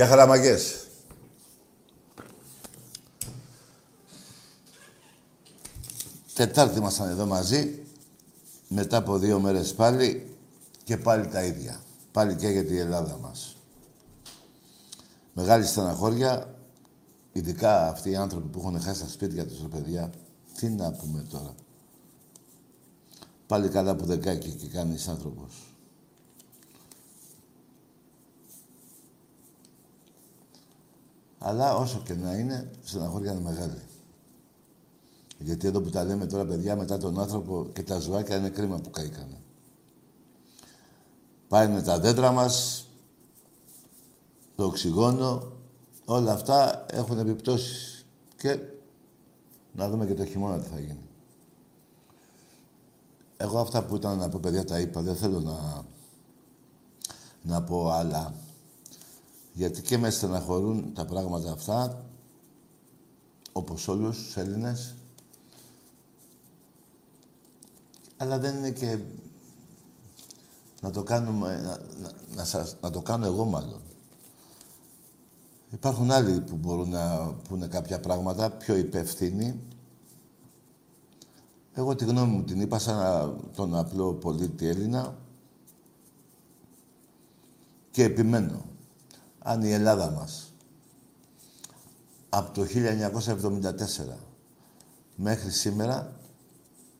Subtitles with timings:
[0.00, 0.86] Για χαραμαγκές.
[6.34, 7.82] Τετάρτη ήμασταν εδώ μαζί,
[8.68, 10.36] μετά από δύο μέρες πάλι
[10.84, 11.80] και πάλι τα ίδια.
[12.12, 13.56] Πάλι καίγεται η Ελλάδα μας.
[15.32, 16.54] Μεγάλη στεναχώρια,
[17.32, 20.10] ειδικά αυτοί οι άνθρωποι που έχουν χάσει τα σπίτια τους, ρε παιδιά.
[20.58, 21.54] Τι να πούμε τώρα.
[23.46, 25.69] Πάλι καλά που δεν κάκι και κάνεις άνθρωπος.
[31.42, 33.80] Αλλά όσο και να είναι, στεναχώρια είναι μεγάλη.
[35.38, 38.78] Γιατί εδώ που τα λέμε τώρα, παιδιά, μετά τον άνθρωπο και τα ζωάκια είναι κρίμα
[38.78, 39.40] που καήκανε.
[41.48, 42.86] Πάνε τα δέντρα μας,
[44.56, 45.52] το οξυγόνο,
[46.04, 48.06] όλα αυτά έχουν επιπτώσεις.
[48.36, 48.58] Και
[49.72, 51.08] να δούμε και το χειμώνα τι θα γίνει.
[53.36, 55.00] Εγώ αυτά που ήταν να πω, παιδιά, τα είπα.
[55.00, 55.84] Δεν θέλω να,
[57.42, 58.34] να πω άλλα.
[59.60, 62.04] Γιατί και με στεναχωρούν τα πράγματα αυτά,
[63.52, 64.94] όπως όλους τους Έλληνες.
[68.16, 68.98] Αλλά δεν είναι και
[70.80, 73.80] να το κάνουμε, να, να, να, σας, να το κάνω εγώ μάλλον.
[75.70, 79.60] Υπάρχουν άλλοι που μπορούν να πούνε κάποια πράγματα πιο υπεύθυνοι.
[81.72, 85.16] Εγώ τη γνώμη μου την είπα σαν τον απλό πολίτη Έλληνα
[87.90, 88.69] και επιμένω
[89.42, 90.52] αν η Ελλάδα μας
[92.28, 92.66] από το
[94.10, 94.16] 1974
[95.14, 96.12] μέχρι σήμερα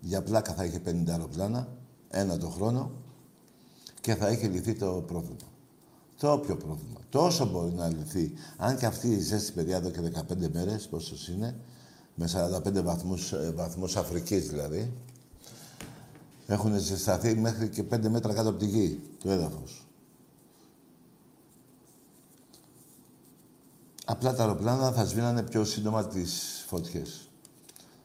[0.00, 1.68] για πλάκα θα είχε 50 αεροπλάνα,
[2.10, 2.90] ένα το χρόνο
[4.00, 5.48] και θα είχε λυθεί το πρόβλημα.
[6.18, 7.00] Το όποιο πρόβλημα.
[7.10, 8.32] Τόσο μπορεί να λυθεί.
[8.56, 11.56] Αν και αυτή η ζέστη παιδιά εδώ και 15 μέρες, πόσος είναι,
[12.14, 14.92] με 45 βαθμούς, ε, βαθμούς Αφρικής δηλαδή,
[16.46, 19.79] έχουν ζεσταθεί μέχρι και 5 μέτρα κάτω από τη γη, το έδαφος.
[24.10, 27.28] Απλά τα αεροπλάνα θα σβήνανε πιο σύντομα τις φωτιές.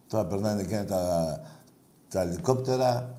[0.08, 1.40] Τώρα περνάνε και τα,
[2.10, 3.18] τα ελικόπτερα,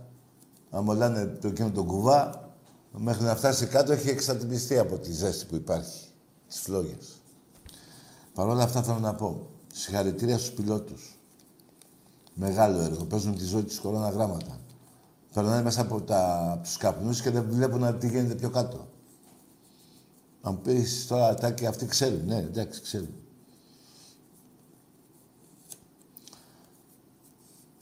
[0.70, 2.50] αμολάνε το εκείνο τον κουβά,
[2.90, 6.08] μέχρι να φτάσει κάτω έχει εξατυπιστεί από τη ζέστη που υπάρχει,
[6.48, 7.22] τις φλόγες.
[8.34, 11.18] Παρ' όλα αυτά θέλω να πω, συγχαρητήρια στους πιλότους.
[12.34, 14.58] Μεγάλο έργο, παίζουν τη ζωή της κορώνα γράμματα.
[15.32, 18.88] Περνάνε μέσα από, τα, από τους καπνούς και δεν βλέπουν τι γίνεται πιο κάτω.
[20.46, 22.24] Αν πεις τώρα τάκι, αυτοί ξέρουν.
[22.26, 23.14] Ναι, εντάξει, ξέρουν.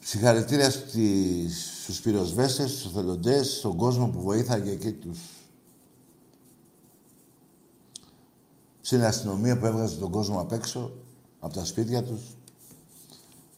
[0.02, 5.18] Συγχαρητήρια στις, στους πυροσβέστες, στους θελοντές, στον κόσμο που βοήθαγε εκεί τους.
[8.80, 10.92] Στην αστυνομία που έβγαζε τον κόσμο απ' έξω,
[11.40, 12.22] από τα σπίτια τους.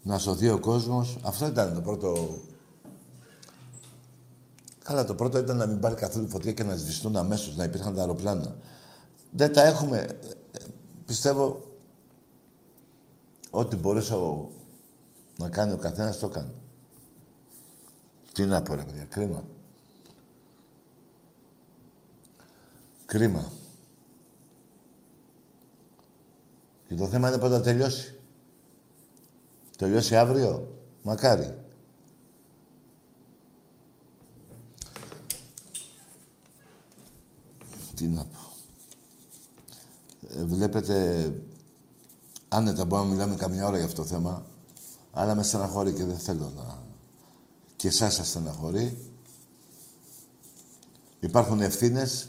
[0.03, 1.19] Να σωθεί ο κόσμος.
[1.23, 2.39] Αυτό ήταν το πρώτο...
[4.85, 7.95] Καλά, το πρώτο ήταν να μην πάρει καθόλου φωτιά και να σβηστούν αμέσως, να υπήρχαν
[7.95, 8.57] τα αεροπλάνα
[9.37, 10.21] δεν τα έχουμε.
[11.07, 11.65] Πιστεύω
[13.51, 14.17] ό,τι μπορούσε
[15.39, 16.55] να κάνει ο καθένας το κάνει.
[18.33, 19.45] Τι να πω ρε παιδιά, κρίμα.
[23.07, 23.53] Κρίμα.
[26.89, 28.19] Και το θέμα είναι πότε θα τελειώσει.
[29.77, 30.79] Τελειώσει αύριο.
[31.03, 31.59] Μακάρι.
[37.95, 38.36] Τι να πω.
[40.37, 41.33] Ε, βλέπετε,
[42.49, 44.47] άνετα μπορούμε να μιλάμε καμιά ώρα για αυτό το θέμα,
[45.13, 46.85] αλλά με στεναχωρεί και δεν θέλω να...
[47.77, 48.99] Και εσάς σας στεναχωρεί.
[51.21, 52.29] Υπάρχουν ευθύνες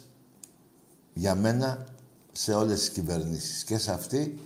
[1.14, 1.88] για μένα
[2.32, 3.64] σε όλες τις κυβερνήσεις.
[3.64, 4.42] Και σε αυτή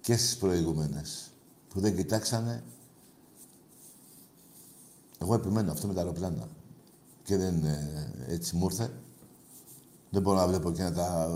[0.00, 1.30] και στις προηγούμενες.
[1.68, 2.64] Που δεν κοιτάξανε.
[5.18, 6.48] Εγώ επιμένω αυτό με τα αεροπλάνα.
[7.22, 7.64] Και δεν
[8.26, 8.92] έτσι μου ήρθε.
[10.10, 11.28] Δεν μπορώ να βλέπω εκείνα τα...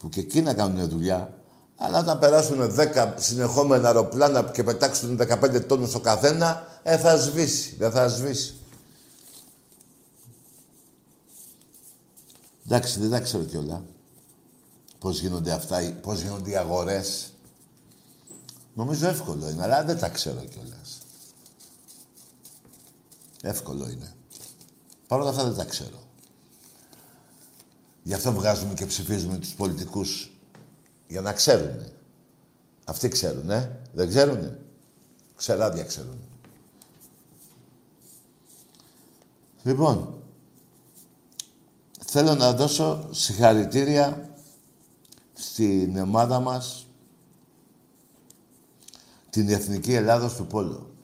[0.00, 1.34] που και εκείνα κάνουν δουλειά.
[1.76, 7.76] Αλλά όταν περάσουν 10 συνεχόμενα αεροπλάνα και πετάξουν 15 τόνους ο καθένα, ε, θα σβήσει.
[7.78, 8.54] Δεν θα σβήσει.
[12.66, 13.82] Εντάξει, δεν τα ξέρω κιόλα.
[14.98, 17.32] Πώς γίνονται αυτά, πώς γίνονται οι αγορές.
[18.74, 20.98] Νομίζω εύκολο είναι, αλλά δεν τα ξέρω κιόλας.
[23.42, 24.14] Εύκολο είναι.
[25.06, 25.98] Παρ' όλα αυτά δεν τα ξέρω.
[28.02, 30.32] Γι' αυτό βγάζουμε και ψηφίζουμε τους πολιτικούς.
[31.08, 31.84] Για να ξέρουν.
[32.84, 33.80] Αυτοί ξέρουν, ε.
[33.92, 34.58] Δεν ξέρουνε;
[35.36, 36.18] Ξεράδια ξέρουν.
[39.62, 40.22] Λοιπόν,
[42.06, 44.30] θέλω να δώσω συγχαρητήρια
[45.32, 46.86] στην ομάδα μας,
[49.30, 50.94] την Εθνική Ελλάδος του Πόλο.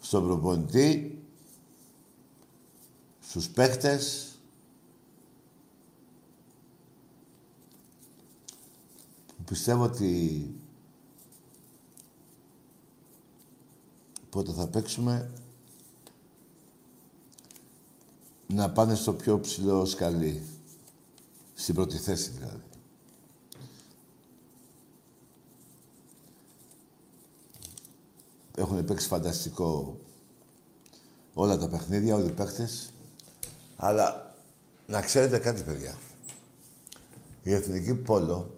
[0.00, 1.22] Στον προπονητή,
[3.28, 4.33] στους παίχτες,
[9.44, 10.54] πιστεύω ότι
[14.30, 15.30] πότε θα παίξουμε
[18.46, 20.42] να πάνε στο πιο ψηλό σκαλί.
[21.54, 22.62] Στην πρώτη θέση δηλαδή.
[28.56, 29.98] Έχουν παίξει φανταστικό
[31.34, 32.92] όλα τα παιχνίδια, όλοι οι παίχτες.
[33.76, 34.34] Αλλά
[34.86, 35.98] να ξέρετε κάτι, παιδιά.
[37.42, 38.53] Η Εθνική Πόλο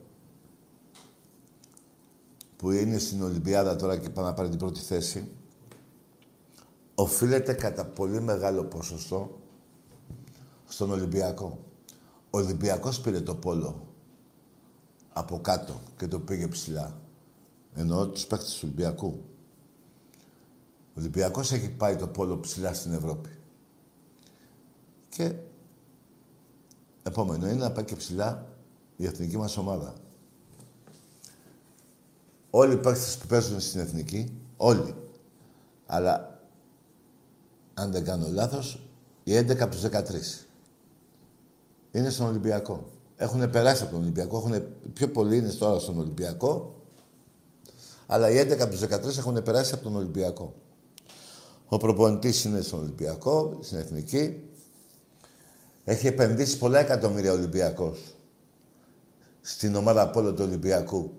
[2.56, 5.30] που είναι στην Ολυμπιάδα τώρα και πάει να πάρει την πρώτη θέση,
[6.94, 9.40] οφείλεται κατά πολύ μεγάλο ποσοστό
[10.66, 11.58] στον Ολυμπιακό.
[12.30, 13.86] Ο Ολυμπιακός πήρε το πόλο
[15.12, 17.00] από κάτω και το πήγε ψηλά.
[17.74, 19.24] Εννοώ τους παίκτες του Ολυμπιακού.
[20.88, 23.28] Ο Ολυμπιακός έχει πάει το πόλο ψηλά στην Ευρώπη.
[25.08, 25.34] Και
[27.02, 28.46] επόμενο είναι να πάει και ψηλά
[28.96, 29.94] η εθνική μας ομάδα.
[32.58, 34.94] Όλοι οι παίκτες που παίζουν στην Εθνική, όλοι.
[35.86, 36.40] Αλλά,
[37.74, 38.80] αν δεν κάνω λάθος,
[39.24, 40.46] οι 11 από τους 13
[41.90, 42.84] είναι στον Ολυμπιακό.
[43.16, 46.74] Έχουν περάσει από τον Ολυμπιακό, έχουν, πιο πολλοί είναι τώρα στον Ολυμπιακό,
[48.06, 50.54] αλλά οι 11 από τους 13 έχουν περάσει από τον Ολυμπιακό.
[51.66, 54.42] Ο προπονητής είναι στον Ολυμπιακό, στην Εθνική.
[55.84, 58.14] Έχει επενδύσει πολλά εκατομμύρια Ολυμπιακός
[59.40, 61.12] στην ομάδα από όλο του Ολυμπιακού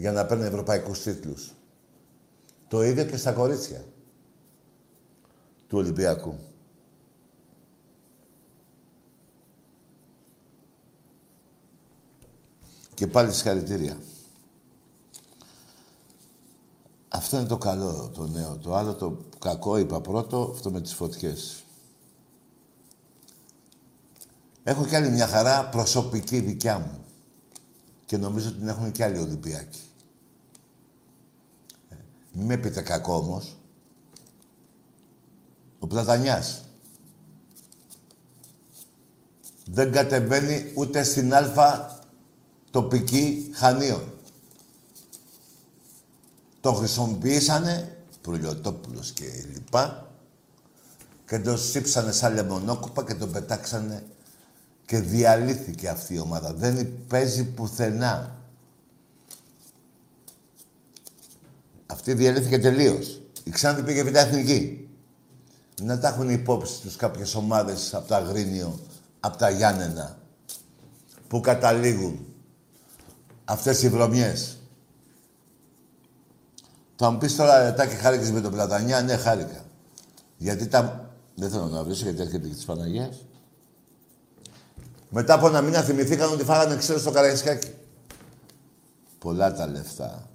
[0.00, 1.54] για να παίρνει ευρωπαϊκούς τίτλους.
[2.68, 3.84] Το ίδιο και στα κορίτσια
[5.66, 6.38] του Ολυμπιακού.
[12.94, 13.96] Και πάλι συγχαρητήρια.
[17.08, 18.56] Αυτό είναι το καλό, το νέο.
[18.56, 21.64] Το άλλο, το κακό, είπα πρώτο, αυτό με τις φωτιές.
[24.62, 27.04] Έχω κι άλλη μια χαρά προσωπική δικιά μου.
[28.06, 29.89] Και νομίζω ότι την έχουν κι άλλοι Ολυμπιακοί.
[32.32, 33.56] Μην με πείτε κακό όμως.
[35.78, 36.64] Ο Πλατανιάς.
[39.64, 41.98] Δεν κατεβαίνει ούτε στην αλφα
[42.70, 44.12] τοπική Χανίων.
[46.60, 50.10] Το χρησιμοποιήσανε, Προυλιοτόπουλος και λοιπά,
[51.26, 54.04] και το σύψανε σαν λεμονόκουπα και τον πετάξανε
[54.86, 56.54] και διαλύθηκε αυτή η ομάδα.
[56.54, 58.39] Δεν παίζει πουθενά.
[61.90, 63.20] Αυτή διαλύθηκε τελείως.
[63.44, 64.88] Η Ξάνθη πήγε β' εθνική.
[65.82, 68.80] Να τα έχουν υπόψη τους κάποιες ομάδες από τα Αγρίνιο,
[69.20, 70.18] από τα Γιάννενα,
[71.28, 72.26] που καταλήγουν
[73.44, 74.58] αυτές οι βρωμιές.
[76.96, 79.02] Θα μου πεις τώρα, Τάκη, χάρηκες με τον Πλατανιά.
[79.02, 79.64] Ναι, χάρηκα.
[80.36, 81.10] Γιατί τα...
[81.34, 83.24] Δεν θέλω να βρίσκω, γιατί έρχεται και της Παναγίας.
[85.10, 87.74] Μετά από ένα μήνα θυμηθήκαν ότι φάγανε ξύλο στο Καραϊσκάκι.
[89.18, 90.29] Πολλά τα λεφτά.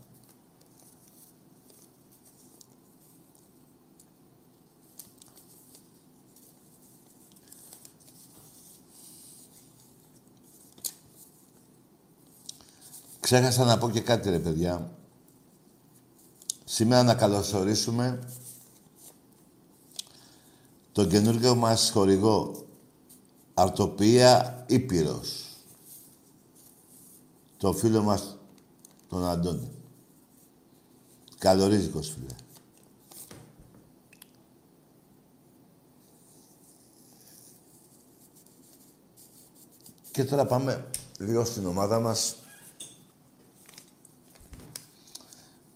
[13.25, 14.91] Ξέχασα να πω και κάτι, ρε παιδιά.
[16.65, 18.20] Σήμερα να καλωσορίσουμε
[20.91, 22.65] τον καινούργιο μας χορηγό
[23.53, 25.46] Αρτοπία Ήπειρος.
[27.58, 28.38] Το φίλο μας
[29.10, 29.72] τον Αντώνη.
[31.38, 32.36] Καλορίζικος φίλε.
[40.12, 40.89] Και τώρα πάμε
[41.20, 42.36] λίγο στην ομάδα μας.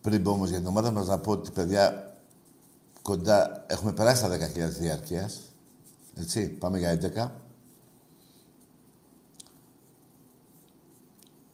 [0.02, 2.14] Πριν πω όμως για την ομάδα μας, να πω ότι παιδιά
[3.02, 5.42] κοντά έχουμε περάσει τα 10.000 διάρκειας.
[6.16, 7.32] Έτσι, πάμε για 11.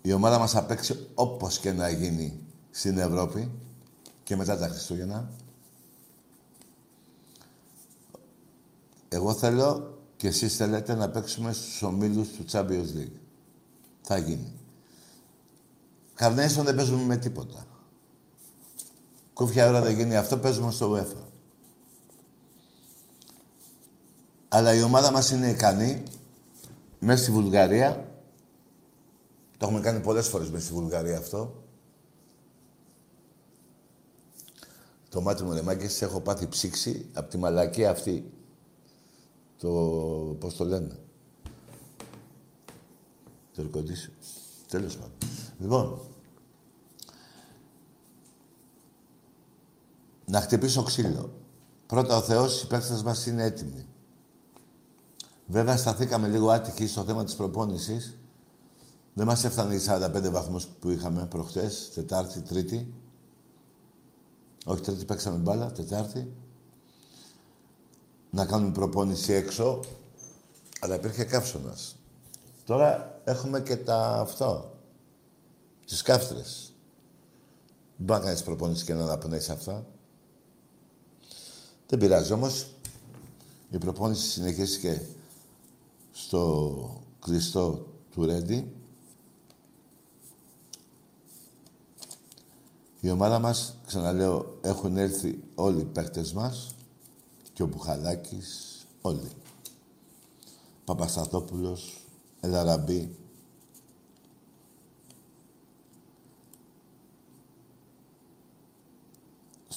[0.01, 2.39] Η ομάδα μας θα παίξει όπως και να γίνει
[2.71, 3.51] στην Ευρώπη
[4.23, 5.29] και μετά τα Χριστούγεννα.
[9.09, 13.19] Εγώ θέλω και εσείς θέλετε να παίξουμε στους ομίλους του Champions League.
[14.01, 14.53] Θα γίνει.
[16.15, 17.65] Καρνέσον δεν παίζουμε με τίποτα.
[19.35, 21.23] Κούφια ώρα δεν γίνει αυτό, παίζουμε στο UEFA.
[24.47, 26.03] Αλλά η ομάδα μας είναι ικανή
[26.99, 28.07] μέσα στη Βουλγαρία.
[29.57, 31.63] Το έχουμε κάνει πολλές φορές μέσα στη Βουλγαρία αυτό.
[35.09, 38.31] Το μάτι μου, ρε έχω πάθει ψήξη από τη μαλακή αυτή
[39.57, 39.69] το,
[40.39, 40.99] πώς το λένε,
[43.55, 44.11] το ρικοντήσιο.
[44.69, 45.17] Τέλος πάντων.
[45.59, 45.99] Λοιπόν,
[50.25, 51.33] να χτυπήσω ξύλο.
[51.85, 53.87] Πρώτα ο Θεός, οι παίκτες μας είναι έτοιμοι.
[55.47, 58.17] Βέβαια, σταθήκαμε λίγο άτυχοι στο θέμα της προπόνησης.
[59.13, 62.93] Δεν μας έφτανε οι 45 βαθμούς που είχαμε προχτές, Τετάρτη, Τρίτη.
[64.65, 66.33] Όχι, Τρίτη παίξαμε μπάλα, Τετάρτη
[68.35, 69.79] να κάνουμε προπόνηση έξω,
[70.79, 71.95] αλλά υπήρχε καύσωνας.
[72.65, 74.77] Τώρα έχουμε και τα αυτό,
[75.85, 76.73] τις κάφτρες.
[77.97, 79.85] Δεν μπορεί να κάνεις προπόνηση και να αναπνέεις αυτά.
[81.87, 82.69] Δεν πειράζει όμως.
[83.69, 85.01] Η προπόνηση συνεχίστηκε
[86.11, 88.71] στο κλειστό του Ρέντι.
[92.99, 96.75] Η ομάδα μας, ξαναλέω, έχουν έρθει όλοι οι παίκτες μας
[97.53, 99.31] και ο Μπουχαλάκης, όλοι.
[100.85, 102.07] Παπασταθόπουλος,
[102.39, 103.15] Ελαραμπή.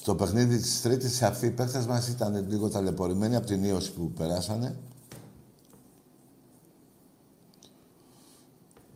[0.08, 4.10] Στο παιχνίδι της Τρίτης, αυτοί οι παίκτες μας ήταν λίγο ταλαιπωρημένοι από την ίωση που
[4.10, 4.78] περάσανε.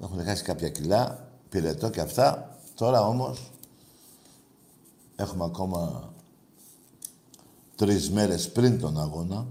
[0.03, 2.59] Έχουν χάσει κάποια κιλά, πυρετό και αυτά.
[2.75, 3.53] Τώρα όμως
[5.17, 6.13] έχουμε ακόμα
[7.75, 9.47] τρεις μέρες πριν τον αγώνα,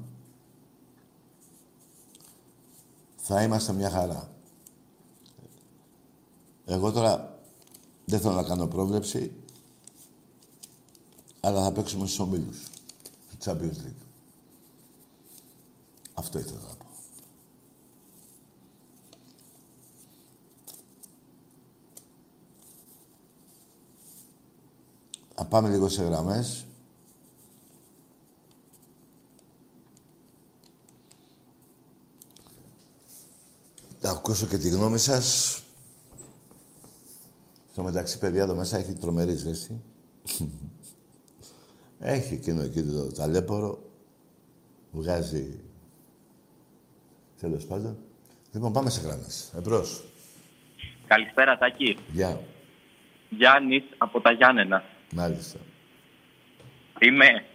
[3.15, 4.29] θα είμαστε μια χαρά.
[6.65, 7.39] Εγώ τώρα
[8.05, 9.33] δεν θέλω να κάνω πρόβλεψη,
[11.41, 12.63] αλλά θα παίξουμε στους ομίλους
[13.29, 14.05] του Champions League.
[16.13, 16.85] Αυτό ήθελα να πω.
[25.35, 26.65] Θα πάμε λίγο σε γραμμές.
[33.99, 35.55] Θα ακούσω και τη γνώμη σας.
[37.71, 39.81] Στο μεταξύ, παιδιά, εδώ μέσα έχει τρομερή ζέστη.
[42.01, 43.79] έχει εκείνο εκεί το ταλέπορο.
[44.91, 45.59] Βγάζει...
[47.39, 47.97] Τέλος πάντων.
[48.53, 49.53] Λοιπόν, πάμε σε γράμμες.
[49.57, 50.03] Εμπρός.
[51.07, 51.97] Καλησπέρα, Τάκη.
[52.11, 52.41] Γεια.
[53.29, 54.83] Γιάννης από τα Γιάννενα.
[55.13, 55.59] Μάλιστα.
[56.99, 57.45] Είμαι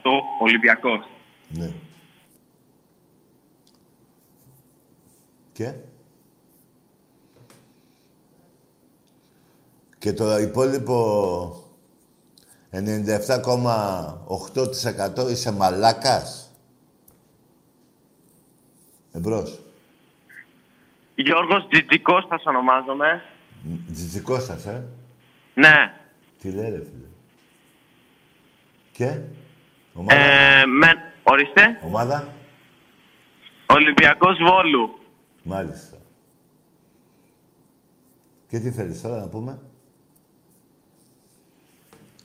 [0.00, 0.10] 2,47%
[0.40, 1.08] Ολυμπιακός.
[1.48, 1.72] Ναι.
[5.52, 5.74] Και...
[9.98, 11.64] Και το υπόλοιπο
[12.72, 16.52] 97,8% είσαι μαλάκας.
[19.12, 19.60] Εμπρός.
[21.14, 23.22] Γιώργος Τζιτζικώστας ονομάζομαι.
[23.92, 24.84] Τζιτζικώστας, ε;
[25.54, 25.92] Ναι.
[26.40, 27.06] Τι λέει ρε φίλε;
[28.92, 29.20] Και;
[29.94, 30.86] Ομάδα; Ε, με...
[31.22, 31.80] Ορίστε.
[31.84, 32.32] Ομάδα;
[33.66, 34.98] Ολυμπιακός Βόλου.
[35.42, 35.96] Μάλιστα.
[38.48, 39.58] Και τι θέλεις τώρα να πούμε;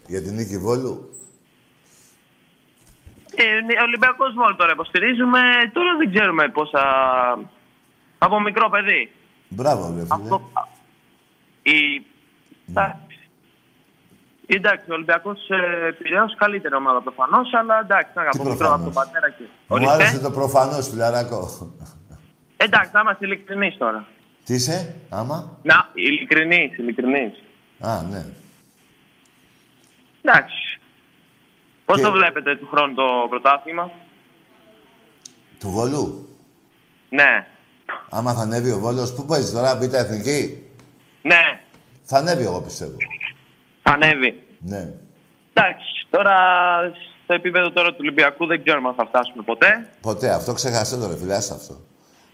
[0.07, 1.09] Για την νίκη Βόλου.
[3.35, 5.39] Ε, Ολυμπιακός Βόλου τώρα υποστηρίζουμε.
[5.73, 6.83] Τώρα δεν ξέρουμε πόσα...
[8.17, 9.11] Από μικρό παιδί.
[9.47, 10.07] Μπράβο, ρε φίλε.
[10.09, 10.51] Αυτό...
[11.61, 12.05] Η...
[12.65, 12.95] Ναι.
[14.45, 19.29] Εντάξει, ο Ολυμπιακός ε, Πυραιό καλύτερη ομάδα προφανώς, αλλά εντάξει, από μικρό από τον πατέρα
[19.29, 19.43] και.
[19.67, 21.49] Μου άρεσε το προφανώς, φιλαράκο.
[22.57, 24.07] Εντάξει, να είμαστε ειλικρινεί τώρα.
[24.45, 27.43] Τι είσαι, άμα; Να, ειλικρινής, ειλικρινής.
[27.79, 28.25] Α, ναι.
[30.23, 30.79] Εντάξει.
[31.85, 33.91] Πώς Και- το βλέπετε του χρόνου το πρωτάθλημα;
[35.59, 36.27] Του Βόλου.
[37.09, 37.47] Ναι.
[38.09, 40.63] Άμα θα ανέβει ο Βόλος, πού παίζεις τώρα, β' εθνική;
[41.21, 41.59] Ναι.
[42.03, 42.95] Θα ανέβει, εγώ πιστεύω.
[43.83, 44.43] Θα ανέβει.
[44.59, 44.93] Ναι.
[45.53, 46.07] Εντάξει.
[46.09, 46.35] Τώρα
[47.23, 49.89] στο επίπεδο τώρα του Ολυμπιακού δεν ξέρουμε αν θα φτάσουμε ποτέ.
[50.01, 50.29] Ποτέ.
[50.33, 51.77] Αυτό ξεχάσέ το, ρε φίλε, άστα αυτό.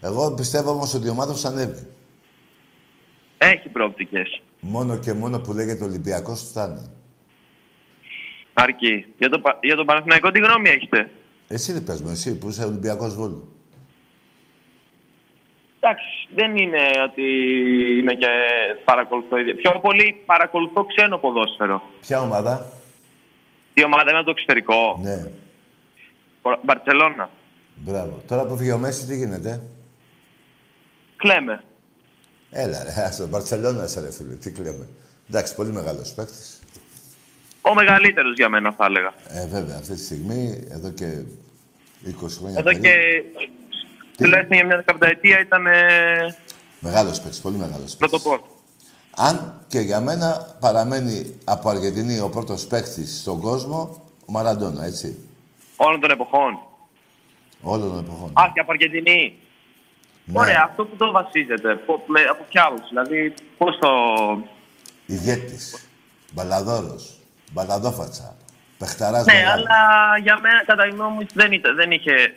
[0.00, 1.86] Εγώ πιστεύω όμως ότι η ομάδα θα ανέβει.
[3.38, 4.42] Έχει προοπτικές.
[4.60, 6.90] Μόνο και μόνο που λέγεται Ολυμπιακός φτάνει.
[8.62, 9.06] Αρκεί.
[9.18, 11.10] Για το, Πα- για τον Παναθηναϊκό τι γνώμη έχετε;
[11.48, 13.54] Εσύ δεν πες μου, εσύ που είσαι Ολυμπιακός Βόλου.
[15.80, 17.22] Εντάξει, δεν είναι ότι
[17.98, 18.26] είμαι και
[18.84, 19.38] παρακολουθώ.
[19.38, 19.54] ίδια.
[19.54, 21.82] Πιο πολύ παρακολουθώ ξένο ποδόσφαιρο.
[22.00, 22.72] Ποια ομάδα;
[23.74, 24.98] Τι ομάδα είναι από το εξωτερικό.
[25.02, 25.26] Ναι.
[26.62, 27.30] Μπαρσελόνα.
[27.74, 28.22] Μπράβο.
[28.28, 29.62] Τώρα που φύγει ο Μέση, τι γίνεται;
[31.16, 31.62] Κλαίμε.
[32.50, 34.88] Έλα ρε, άστο, Μπαρτσελώνα σε ρε φίλε, τι κλαίμε.
[35.28, 36.59] Εντάξει, πολύ μεγάλος παίκτης.
[37.62, 39.12] Ο μεγαλύτερος για μένα θα έλεγα.
[39.28, 41.22] Ε, βέβαια, αυτή τη στιγμή, εδώ και
[42.06, 43.22] 20 χρόνια Εδώ περίπου, και
[44.16, 46.36] τουλάχιστον για μια δεκαπενταετία ήταν ε,
[46.80, 47.96] Μεγάλος παίκτης, πολύ μεγάλος παίκτης.
[47.96, 48.46] πρωτοπόρο.
[49.16, 55.18] Αν και για μένα παραμένει από Αργεντινή ο πρώτος παίκτης στον κόσμο, ο Μαραντόνα, έτσι.
[55.76, 56.58] Όλων των εποχών.
[57.62, 58.30] Όλων των εποχών.
[58.32, 59.36] Α, και από Αργεντινή.
[60.24, 60.38] Ναι.
[60.38, 61.74] Ωραία, αυτό που το βασίζεται.
[61.74, 63.88] πο- με- από ποια άποψη, δηλαδή πώς το...
[65.06, 65.86] Ηγέτης,
[66.32, 67.19] μπαλαδόρος,
[67.52, 68.36] μπαλαδόφατσα,
[68.78, 69.54] παιχταράς Ναι, μεγάλος.
[69.54, 69.78] αλλά
[70.22, 72.34] για μένα, κατά τη γνώμη μου, δεν, ήταν, δεν είχε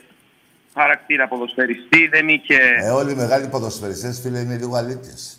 [0.74, 2.57] χαρακτήρα ποδοσφαιριστή, δεν είχε...
[2.83, 5.37] Ε, όλοι οι μεγάλοι ποδοσφαιριστές, φίλε, είναι λίγο αλήτες.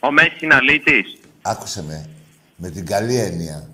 [0.00, 1.18] Ο Μέση είναι αλήτης.
[1.42, 2.08] Άκουσε με,
[2.56, 3.68] με την καλή έννοια.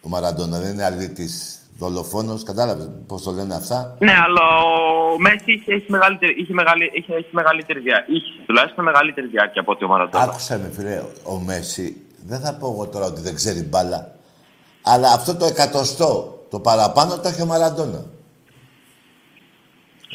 [0.00, 5.44] Ο Μαραντόνα δεν είναι αλήτης δολοφόνος, κατάλαβες πώς το λένε αυτά; Ναι, αλλά ο Μέση
[5.52, 8.14] είχε, έχει μεγαλύτερη, είχε, μεγαλη, είχε, έχει μεγαλύτερη διάρκεια.
[8.14, 10.24] Είχε τουλάχιστον μεγαλύτερη διάρκεια από ότι ο Μαραντόνα.
[10.24, 14.15] Άκουσε με, φίλε, ο Μέση, δεν θα πω εγώ τώρα ότι δεν ξέρει μπάλα,
[14.88, 16.10] αλλά αυτό το εκατοστό,
[16.50, 18.04] το παραπάνω, το έχει ο Μαραντόνα.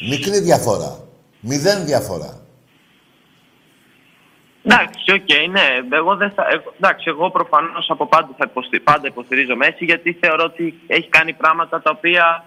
[0.08, 0.98] Μικρή διαφορά.
[1.40, 2.40] Μηδέν διαφορά.
[4.64, 5.96] Εντάξει, οκ, ναι.
[5.96, 10.12] Εγώ δεν θα, εγώ, εντάξει, εγώ προφανώς από πάντα θα υποστη, πάντα υποστηρίζω Μέσι γιατί
[10.20, 12.44] θεωρώ ότι έχει κάνει πράγματα τα οποία.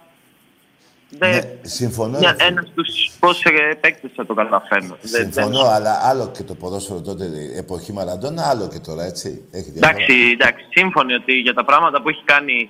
[1.09, 2.17] Δεν, Ναι, συμφωνώ.
[2.19, 2.47] μια, ρε φίλε.
[2.47, 3.43] ένας στους πόσους
[3.79, 4.97] παίκτες θα το καταφέρνω.
[5.01, 7.25] Δεν- Συμφωνώ, δεν- αλλά άλλο και το ποδόσφαιρο τότε,
[7.57, 9.45] εποχή Μαραντόνα, άλλο και τώρα, έτσι.
[9.51, 9.89] Έχει διαφορά.
[9.93, 12.69] Εντάξει, εντάξει, σύμφωνοι ότι για τα πράγματα που έχει κάνει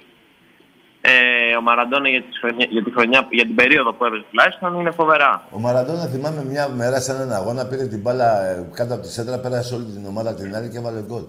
[1.02, 4.80] ε, ο Μαραντόνα για, τις χρονιά, για, τη χρονιά, για την περίοδο που έπαιζε τουλάχιστον
[4.80, 5.48] είναι φοβερά.
[5.52, 9.12] Ο Μαραντόνα θυμάμαι μια μέρα σε έναν αγώνα πήρε την μπάλα ε, κάτω από τη
[9.12, 11.24] σέντρα, πέρασε όλη την ομάδα την άλλη και έβαλε γκολ.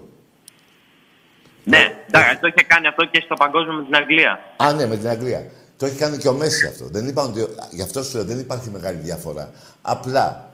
[1.65, 4.41] Ναι, εντάξει, το είχε κάνει αυτό και στο παγκόσμιο με την Αγγλία.
[4.57, 5.43] Α, ναι, με την Αγγλία.
[5.77, 6.85] Το έχει κάνει και ο Μέση αυτό.
[6.91, 7.47] Δεν είπαν ότι.
[7.71, 9.51] Γι' αυτό σου λέω δεν υπάρχει μεγάλη διαφορά.
[9.83, 10.49] Απλά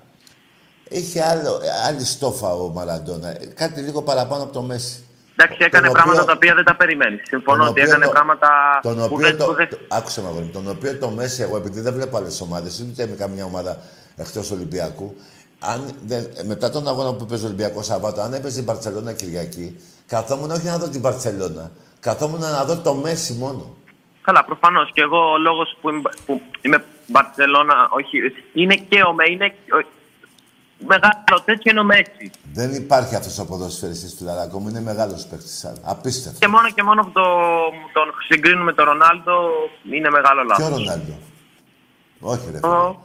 [0.88, 3.28] είχε άλλο, άλλη στόφα ο Μαραντόνα.
[3.28, 5.04] Ε, Κάτι λίγο παραπάνω από το Μέση.
[5.36, 7.20] Εντάξει, Τον έκανε οποίο- πράγματα τα οποία δεν τα περιμένεις.
[7.28, 8.48] Συμφωνώ τον ότι οποίο έκανε το- πράγματα
[8.82, 11.08] Τον που οποίο δεν, το, που δεν- το- άκουσε με αγόρι μου, τον οποίο το
[11.10, 13.78] Μέση, εγώ επειδή δεν βλέπω άλλες ομάδες, ούτε με καμιά ομάδα
[14.16, 15.14] εκτός Ολυμπιακού,
[15.58, 19.76] αν δεν, μετά τον αγώνα που παίζει ο Ολυμπιακός Σαββάτο, αν έπαιζε η Μπαρσελόνα Κυριακή,
[20.06, 23.76] καθόμουν όχι να δω την Μπαρσελόνα, καθόμουν να δω το Μέση μόνο.
[24.22, 24.90] Καλά, προφανώς.
[24.92, 28.18] Και εγώ ο λόγος που, είμαι- που είμαι Μπαρσελόνα, όχι.
[28.52, 29.54] Είναι και ο Με, είναι.
[29.72, 30.00] ο-
[30.86, 32.30] Μεγάλο τέτοιο είναι ο Μέση.
[32.52, 35.72] Δεν υπάρχει αυτός ο ποδοσφαιριστής του Λαράκο μου, είναι μεγάλος παίκτης.
[35.84, 36.38] Απίστευτος.
[36.40, 37.22] Και μόνο και μόνο που το,
[37.92, 39.50] τον συγκρίνουμε με τον Ρονάλντο
[39.92, 40.68] είναι μεγάλο Ποιο λάθο.
[40.76, 41.12] Ρονάλντο;
[42.20, 42.72] Όχι, ρε φίλε.
[42.72, 43.04] Ο-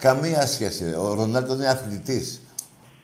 [0.00, 0.84] Καμία σχέση.
[0.84, 0.96] ρε.
[0.96, 2.42] Ο Ρονάλντο είναι αθλητής.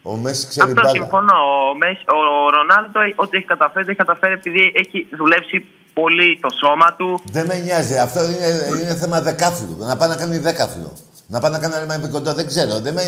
[0.03, 0.95] Ο Μέση ξέρει Αυτό μπάλα.
[0.95, 1.35] συμφωνώ.
[1.71, 6.39] Ο, Μέση, ο Ρονάλντο ε, ό,τι έχει καταφέρει, το έχει καταφέρει επειδή έχει δουλέψει πολύ
[6.43, 7.21] το σώμα του.
[7.33, 7.99] Δεν με νοιάζει.
[7.99, 9.77] Αυτό είναι, είναι θέμα δεκάφυλλου.
[9.79, 10.93] Να πάει να κάνει δέκαφυλλο.
[11.27, 12.33] Να πάει να κάνει ένα κοντό.
[12.35, 12.81] Δεν ξέρω.
[12.81, 13.03] Δεν με...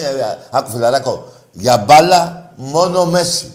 [0.50, 1.32] Άκου φιλαράκο.
[1.52, 3.52] Για μπάλα μόνο ο Μέση.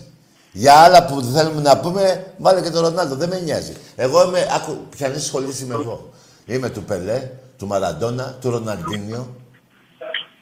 [0.51, 3.15] Για άλλα που θέλουμε να πούμε, βάλε και τον Ρονάλντο.
[3.15, 3.73] Δεν με νοιάζει.
[3.95, 4.47] Εγώ είμαι.
[4.55, 6.09] Άκου, ποιανή σχολή είμαι εγώ.
[6.45, 9.35] Είμαι του Πελέ, του Μαραντόνα, του Ροναλντίνιο.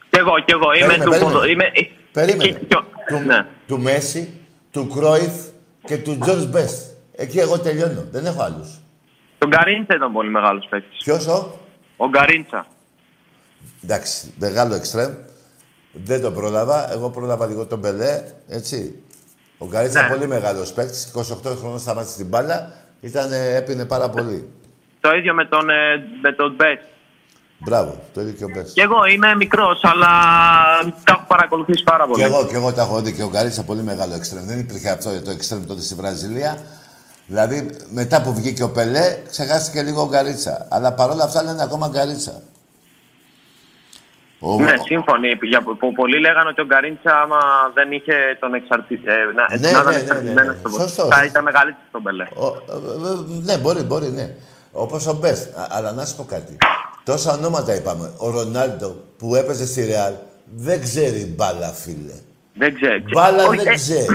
[0.10, 0.74] Κι εγώ, κι εγώ.
[0.74, 1.34] Είμαι Περίμενε, του περίμενε.
[1.34, 1.72] ποδο- είμαι-
[2.12, 2.44] Περίμενε.
[2.52, 3.46] και- και- του, ναι.
[3.68, 4.34] του Μέση,
[4.72, 5.34] του Κρόιφ
[5.86, 6.86] και του Τζορτζ Μπεστ.
[7.16, 8.04] Εκεί εγώ τελειώνω.
[8.12, 8.80] Δεν έχω άλλους.
[9.38, 11.04] Τον Γκαρίντσα ήταν πολύ μεγάλος παίκτης.
[11.04, 11.60] Ποιος ο;
[11.98, 12.66] Ο Γκαρίντσα.
[13.84, 15.14] Εντάξει, μεγάλο εξτρέμ.
[15.94, 16.92] Δεν τον πρόλαβα.
[16.94, 19.04] Εγώ πρόλαβα λίγο τον Πελέ, έτσι.
[19.58, 20.10] Ο Γκαρίντσα Ναι.
[20.10, 21.12] πολύ μεγάλος παίκτης.
[21.16, 22.74] 28 χρόνων σταμάτησε την μπάλα.
[23.02, 24.50] Ήταν, ε, έπινε πάρα πολύ.
[25.00, 25.74] Το ίδιο με τον, ε,
[26.22, 26.84] με τον Μπεστ.
[27.58, 28.74] Μπράβο, το ίδιο και ο Μπεστ.
[28.74, 30.08] Κι εγώ είμαι μικρός, αλλά
[31.04, 32.20] τα έχω παρακολουθήσει πάρα πολύ.
[32.20, 34.46] Και εγώ, και εγώ τα έχω δει και ο Γκαρίτσα πολύ μεγάλο εξτρέμ.
[34.46, 36.58] Δεν υπήρχε αυτό το εξτρέμ τότε στη Βραζιλία.
[37.28, 40.68] Δηλαδή, μετά που βγήκε ο Πελέ, ξεχάστηκε λίγο ο Γκαρίτσα.
[40.70, 42.42] Αλλά παρόλα αυτά λένε ακόμα Γκαρίτσα.
[44.40, 44.60] Ο...
[44.60, 45.38] Ναι, σύμφωνοι.
[45.42, 47.38] Για, που, πολλοί λέγανε ότι ο Γκαρίντσα, άμα
[47.74, 49.02] δεν είχε τον εξαρτητή.
[49.06, 50.88] Ε, να, ναι, ναι, ναι, ναι, ναι, ναι.
[51.10, 52.24] Θα ήταν μεγαλύτερο στον Πελέ.
[52.24, 52.52] Ο, ε,
[53.44, 54.36] ναι, μπορεί, μπορεί, ναι.
[54.72, 55.50] Όπως ο Μπέστ.
[55.70, 56.58] Αλλά να σου πω κάτι.
[57.04, 58.12] Τόσα ονόματα είπαμε.
[58.18, 60.14] Ο Ρονάλντο που έπαιζε στη Ρεάλ
[60.56, 62.14] δεν ξέρει μπάλα, φίλε.
[62.54, 63.04] Δεν ξέρει.
[63.14, 64.06] Μπάλα δεν ξέρει.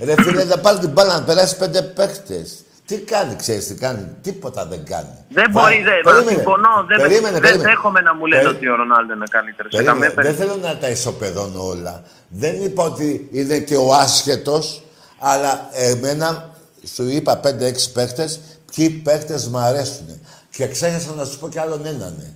[0.00, 2.46] Ρε φίλε, να πάρεις την μπάλα να περάσεις πέντε παίχτε.
[2.86, 4.06] Τι κάνει, ξέρεις τι κάνει.
[4.22, 5.24] Τίποτα δεν κάνει.
[5.28, 5.60] Δεν Βα...
[5.60, 6.84] μπορεί, δεν συμφωνώ.
[6.88, 9.72] Δεν, περίμενε, δεν δέχομαι να μου λένε ότι ο Ρονάλντο είναι καλύτερος.
[10.14, 12.02] Δεν θέλω να τα ισοπεδώνω όλα.
[12.28, 14.82] Δεν είπα ότι είναι και ο άσχετος,
[15.18, 16.54] αλλά εμένα
[16.94, 17.48] σου είπα 5-6
[17.92, 18.28] παίχτε,
[18.74, 20.20] ποιοι παίχτε μου αρέσουν.
[20.50, 22.14] Και ξέχασα να σου πω κι άλλον έναν.
[22.18, 22.30] Ναι.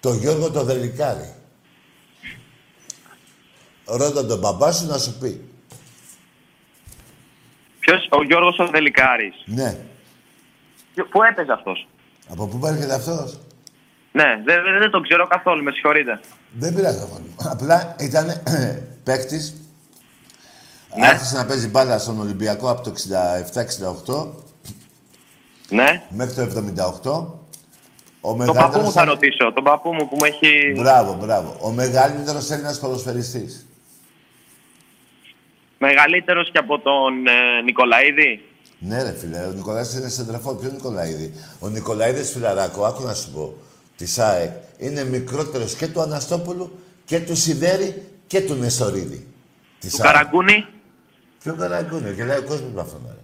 [0.00, 1.34] Το Γιώργο το Δελικάρη.
[3.84, 5.45] Ρώτα τον μπαμπά σου να σου πει.
[7.86, 9.34] Ποιος, ο Γιώργος ο Δελικάρης.
[9.44, 9.76] Ναι.
[11.10, 11.88] Πού έπαιζε αυτός;
[12.28, 13.38] Από πού έρχεται αυτός;
[14.12, 16.20] Ναι, δεν, δεν, δεν τον ξέρω καθόλου, με συγχωρείτε.
[16.52, 17.34] Δεν πειράζει καθόλου.
[17.42, 18.42] Απλά ήταν
[19.04, 19.54] παίκτης.
[20.96, 21.06] Ναι.
[21.06, 22.92] Άρχισε να παίζει μπάλα στον Ολυμπιακό από το
[24.06, 24.44] 67-68
[25.68, 26.02] ναι.
[26.08, 26.62] Μέχρι το
[27.02, 27.26] 78.
[28.20, 30.72] Ο τον παππού μου θα ρωτήσω, τον παππού μου που με έχει...
[30.76, 31.56] Μπράβο, μπράβο.
[31.60, 33.66] Ο μεγαλύτερος Έλληνας ποδοσφαιριστής.
[35.78, 38.42] Μεγαλύτερος και από τον ε, Νικολαίδη;
[38.78, 40.54] Ναι ρε φίλε, ο Νικολαίδης είναι σεντρεφό.
[40.54, 43.56] Ποιο Νικολαίδη; Ο Νικολαίδης φιλαράκο, άκου να σου πω,
[43.96, 49.26] της ΣΑΕΚ, είναι μικρότερος και του Αναστόπουλου και του Σιδέρη και του Νεστορίδη.
[49.80, 50.66] Του Καραγκούνη;
[51.42, 53.16] Ποιο Καραγκούνη, γελάει ο κόσμος με αυτόν.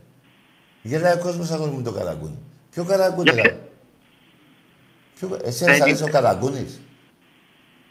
[0.83, 2.39] Γελάει ο κόσμος αγόρι μου το καραγκούνι.
[2.71, 3.59] Ποιο καραγκούνι, Για...
[5.19, 5.39] Ποιο...
[5.45, 6.67] Εσύ δεν αρέσει ο καραγκούνι.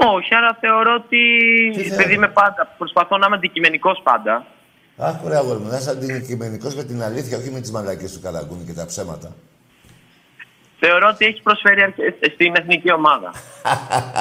[0.08, 1.20] Όχι, αλλά θεωρώ ότι.
[1.92, 2.76] Επειδή είμαι πάντα.
[2.78, 4.46] Προσπαθώ να είμαι αντικειμενικός πάντα.
[4.98, 8.20] Αχ, ωραία, αγόρι μου, να είσαι αντικειμενικός με την αλήθεια, όχι με τις μαλακίε του
[8.22, 9.36] καραγκούνι και τα ψέματα.
[10.80, 11.94] Θεωρώ ότι έχεις προσφέρει
[12.34, 13.32] στην εθνική ομάδα.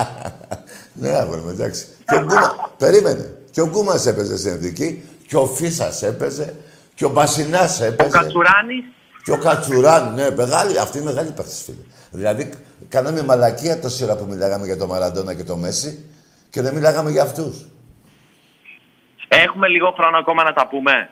[1.01, 1.87] ναι, αγόρι μου, εντάξει.
[2.07, 3.35] Και ο Γκούμα, περίμενε.
[3.51, 6.55] Και ο Γκούμας έπαιζε στην εθνική, και ο Φίσας έπαιζε,
[6.95, 8.09] και ο Μπασινάς έπαιζε.
[8.16, 8.85] Ο Κατσουράνης.
[9.25, 11.83] Και ο Κατσουράνη, ναι, μεγάλη, αυτή είναι μεγάλη παίχτη, φίλε.
[12.11, 12.51] Δηλαδή,
[12.90, 16.05] κάναμε μαλακία τόση ώρα που μιλάγαμε για το Μαραντόνα και το Μέση
[16.50, 17.66] και δεν μιλάγαμε για αυτούς.
[19.29, 21.11] Έχουμε λίγο χρόνο ακόμα να τα πούμε.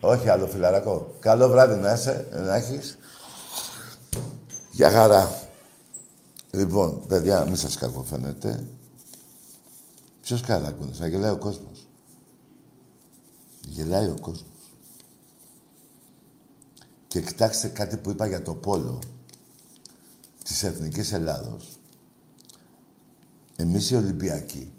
[0.00, 1.14] Όχι άλλο, φιλαράκο.
[1.20, 2.98] Καλό βράδυ να είσαι, να έχεις.
[4.70, 5.30] Για χαρά.
[6.50, 8.66] Λοιπόν, παιδιά, μην σας κακοφαίνεται.
[10.22, 11.88] Ποιος καράκουνες, θα γελάει ο κόσμος.
[13.60, 14.70] Γελάει ο κόσμος.
[17.06, 18.98] Και κοιτάξτε κάτι που είπα για το πόλο
[20.46, 21.78] της Εθνικής Ελλάδος.
[23.56, 24.72] Εμείς οι Ολυμπιακοί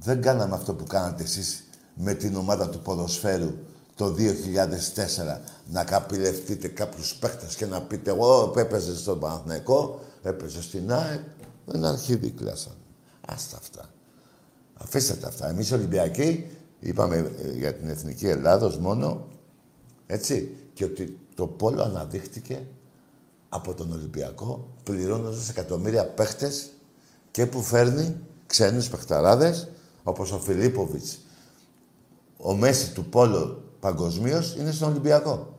[0.00, 3.54] δεν κάναμε αυτό που κάνατε εσείς με την ομάδα του ποδοσφαίρου
[3.94, 10.92] το 2004 να καπηλευτείτε κάποιους παίχτες και να πείτε εγώ έπαιζε στον Παναθηναϊκό, έπαιζε στην
[10.92, 11.20] ΑΕΚ,
[11.74, 12.74] ένα αρχίδι κλάσαν.
[13.26, 13.90] Άστα αυτά.
[14.74, 15.48] Αφήστε τα αυτά.
[15.48, 16.46] Εμείς οι Ολυμπιακοί
[16.80, 19.28] είπαμε ε, για την Εθνική Ελλάδος μόνο,
[20.06, 22.66] έτσι, και ότι το πόλο αναδείχτηκε
[23.54, 26.70] από τον Ολυμπιακό, πληρώνοντας εκατομμύρια παίχτες
[27.30, 29.68] και που φέρνει ξένους παιχταράδες,
[30.02, 31.18] όπως ο Φιλίπποβιτς.
[32.36, 35.58] Ο Μέση του πόλο παγκοσμίως είναι στον Ολυμπιακό.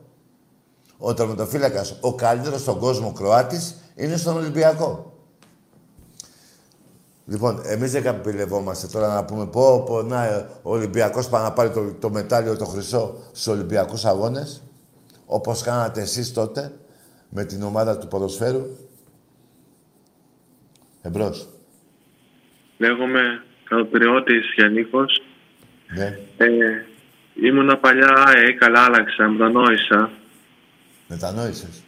[0.98, 5.12] Ο τερματοφύλακας, ο καλύτερος στον κόσμο Κροάτης, είναι στον Ολυμπιακό.
[7.26, 11.70] Λοιπόν, εμείς δεν καπηλευόμαστε τώρα να πούμε πω, πω να, ο Ολυμπιακός πάει να πάρει
[11.70, 14.62] το, το μετάλλιο το χρυσό στους Ολυμπιακούς Αγώνες,
[15.26, 16.72] όπως κάνατε εσείς τότε,
[17.36, 18.62] με την ομάδα του ποδοσφαίρου.
[21.02, 21.48] Εμπρός.
[22.78, 25.22] Λέγομαι Καλοπριώτης Γιαννίκος.
[25.96, 26.18] Ναι.
[26.36, 26.46] Ε,
[27.42, 30.10] ήμουνα παλιά, ε, καλά άλλαξα, μετανόησα.
[31.08, 31.82] Μετανόησες.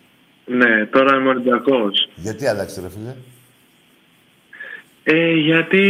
[0.44, 2.10] Ναι, τώρα είμαι Ολυμπιακός.
[2.14, 3.14] Γιατί άλλαξε, ρε φίλε;
[5.04, 5.84] Ε, γιατί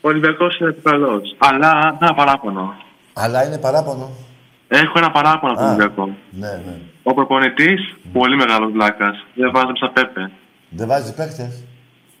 [0.00, 1.34] ο Ολυμπιακός είναι καλός.
[1.38, 2.76] Αλλά ένα παράπονο.
[3.12, 4.25] Αλλά είναι παράπονο.
[4.68, 6.16] Έχω ένα παράπονο από τον Ολυμπιακό.
[6.30, 6.80] Ναι, ναι.
[7.02, 7.80] Ο προπονητής,
[8.12, 10.30] πολύ μεγάλος βλάκας, δεν βάζει σαν Πέπε.
[10.70, 11.52] Δεν βάζει παίχτε.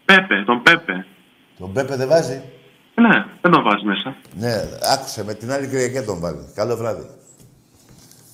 [0.04, 1.06] Πέπε, τον Πέπε.
[1.58, 2.42] Τον Πέπε δεν βάζει;
[2.94, 4.16] Ναι, δεν τον βάζει μέσα.
[4.34, 4.54] Ναι,
[4.92, 6.52] άκουσε με την άλλη Κυριακή τον βάλει.
[6.54, 7.06] Καλό βράδυ.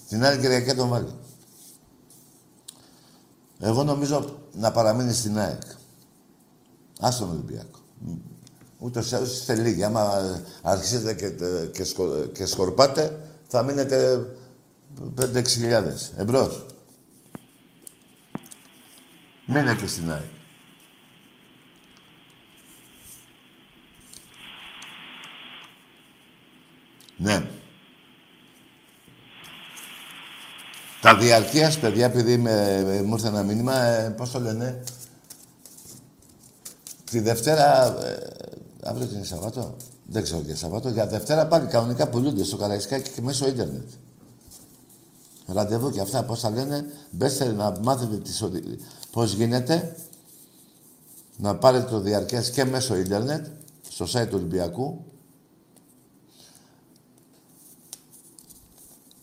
[0.08, 1.14] Την άλλη Κυριακή τον βάλει.
[3.60, 5.62] Εγώ νομίζω να παραμείνει στην ΑΕΚ.
[7.00, 7.78] Ας τον Ολυμπιακό.
[8.78, 9.84] Ούτως ή άλλως είστε λίγοι.
[9.84, 10.10] Άμα
[10.62, 11.28] αρχίσετε και,
[11.72, 11.84] και,
[12.32, 13.20] και σκορπάτε,
[13.52, 14.26] θα μείνετε
[15.20, 16.12] 5-6 χιλιάδες.
[16.16, 16.66] Εμπρός.
[19.46, 20.22] Μείνε και στην ΑΕΚ.
[27.16, 27.46] Ναι.
[31.00, 34.82] Τα διαρκείας, παιδιά, επειδή με, μου ήρθε ένα μήνυμα, ε, πώς το λένε,
[37.10, 38.32] Τη Δευτέρα, ε,
[38.82, 39.76] αύριο την είναι Σαββατό.
[40.12, 40.88] Δεν ξέρω και Σαββατό.
[40.88, 43.88] Για Δευτέρα πάλι κανονικά πουλούνται στο Καραϊσκάκι και μέσω ίντερνετ.
[45.46, 48.44] Ραντεβού και αυτά, πώς θα λένε, μπέστε να μάθετε τις,
[49.10, 49.96] πώς γίνεται,
[51.36, 53.46] να πάρετε το διαρκές και μέσω ίντερνετ,
[53.88, 55.04] στο site του Ολυμπιακού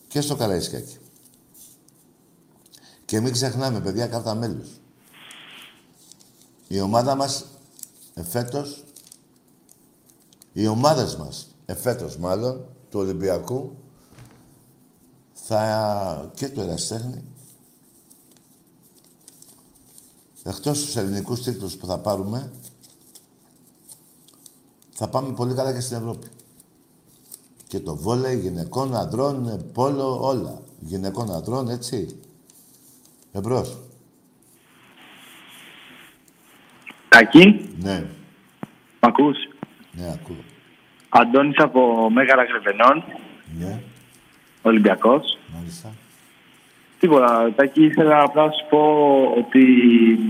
[0.08, 0.98] και στο Καραϊσκάκι.
[3.04, 4.68] Και μην ξεχνάμε, παιδιά, κάρτα μέλους.
[6.68, 7.44] Η ομάδα μας
[8.14, 8.84] εφέτος,
[10.52, 13.76] οι ομάδες μας εφέτος μάλλον, του Ολυμπιακού,
[15.32, 17.24] θα και το εραστέχνη,
[20.42, 22.52] εκτός τους ελληνικούς τίτλους που θα πάρουμε,
[24.90, 26.26] θα πάμε πολύ καλά και στην Ευρώπη.
[27.66, 30.62] Και το βόλεϊ, γυναικών, αντρών, πόλο, όλα.
[30.80, 32.20] Γυναικών, αντρών, έτσι.
[33.32, 33.78] Εμπρός.
[37.08, 37.74] Τακί.
[37.82, 38.00] Ναι.
[39.00, 39.36] Μ' ακούς;
[39.92, 40.44] Ναι, ακούω.
[41.08, 43.04] Αντώνης από Μέγαρα Γρεβενών.
[43.58, 43.80] Ναι.
[44.62, 45.38] Ολυμπιακός.
[45.54, 45.92] Μάλιστα.
[46.98, 47.52] Τίποτα.
[47.56, 48.82] Τακί ήθελα απλά να σου πω
[49.38, 49.62] ότι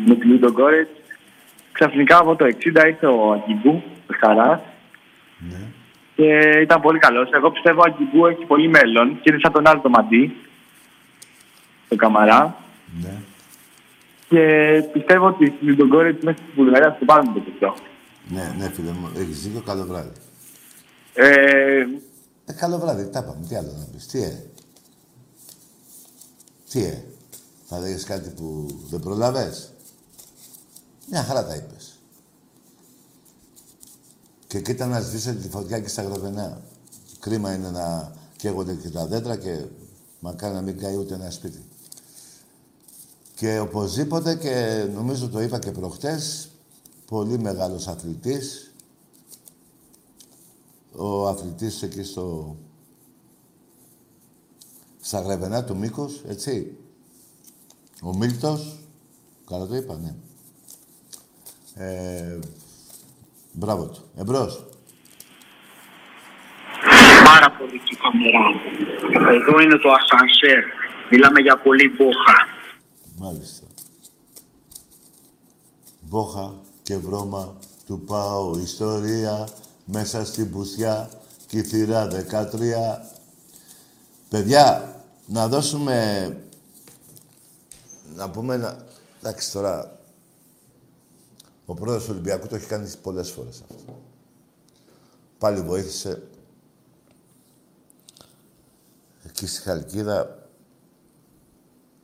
[0.07, 0.91] με τη Λούντο Γκόρετς
[1.73, 4.61] ξαφνικά από το 60 ήρθε ο Αγκιμπού, ο Χαράς.
[5.39, 5.59] Ναι.
[6.17, 7.31] Και ήταν πολύ καλός.
[7.33, 10.37] Εγώ πιστεύω ότι ο Αγκιμπού έχει πολύ μέλλον και είναι σαν τον άλλο το Μαντί.
[11.89, 12.57] Το Καμαρά.
[13.03, 13.15] Ναι.
[14.29, 14.45] Και
[14.93, 17.75] πιστεύω ότι στην Λιντογκόρετ μέσα στην Βουλγαρία θα πάρουμε το τέτοιο.
[18.31, 19.63] Ναι, ναι, φίλε μου, έχεις δίκιο.
[19.63, 20.13] Καλό βράδυ.
[21.15, 21.85] Ε,
[22.45, 23.07] Ε, καλό βράδυ.
[23.07, 23.47] Τα πάμε.
[23.49, 24.07] Τι άλλο να πεις.
[24.07, 24.47] Τι ε.
[26.71, 27.05] Τι ε.
[27.65, 29.73] Θα λέγες κάτι που δεν προλαβες.
[31.11, 31.99] Μια χαρά τα είπες.
[34.47, 36.63] Και κοίτα να σβήσετε τη φωτιά και στα γραβενά.
[37.21, 39.65] Κρίμα είναι να καίγονται και τα δέντρα και
[40.21, 41.65] μακάρι να μην καεί ούτε ένα σπίτι.
[43.35, 46.50] Και οπωσδήποτε και νομίζω το είπα και προχτές,
[47.11, 48.75] πολύ μεγάλος αθλητής.
[50.97, 52.57] Ο αθλητής εκεί στο...
[55.01, 56.77] στα γραβενά του Μήκος, έτσι.
[58.03, 58.79] Ο Μίλτος,
[59.47, 60.15] καλά το είπα, ναι.
[61.85, 62.39] Ε,
[63.53, 64.03] μπράβο του.
[64.17, 64.65] Εμπρός.
[67.25, 69.31] Πάρα πολύ και καμερά.
[69.31, 70.65] Εδώ είναι το ασανσέρ.
[71.11, 72.37] Μιλάμε για πολύ μπόχα.
[73.19, 73.67] Μάλιστα.
[76.01, 79.49] Μπόχα και βρώμα του πάω ιστορία
[79.85, 81.11] μέσα στην πουσιά
[81.47, 82.99] κυθυρά 13.
[84.29, 84.95] Παιδιά,
[85.27, 86.37] να δώσουμε...
[88.15, 88.85] Να πούμε ένα...
[89.19, 89.99] Εντάξει τώρα,
[91.67, 93.99] ο πρόεδρος του Ολυμπιακού το έχει κάνει πολλές φορές αυτό.
[95.39, 96.23] Πάλι βοήθησε
[99.23, 100.49] εκεί στη Χαλκίδα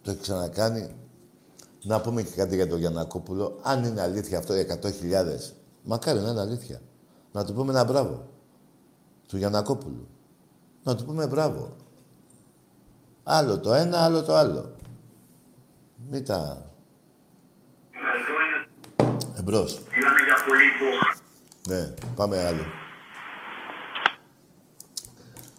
[0.02, 0.94] το έχει ξανακάνει.
[1.86, 3.58] Να πούμε και κάτι για τον Γιανακόπουλο.
[3.62, 4.90] Αν είναι αλήθεια αυτό οι 100.000,
[5.82, 6.80] μακάρι να είναι αλήθεια.
[7.32, 8.28] Να του πούμε ένα μπράβο.
[9.28, 10.08] Του Γιανακόπουλου.
[10.82, 11.76] Να του πούμε μπράβο.
[13.22, 14.74] Άλλο το ένα, άλλο το άλλο.
[16.10, 16.70] Μην τα...
[19.36, 19.80] Εμπρός.
[19.94, 21.16] Μιλάμε για πολύ μπόχα.
[21.68, 22.64] Ναι, πάμε άλλο.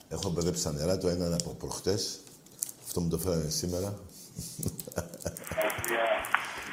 [0.08, 2.20] Έχω μπερδέψει τα νερά, το ένα είναι από προχτές.
[2.86, 3.94] Αυτό μου το φέρανε σήμερα.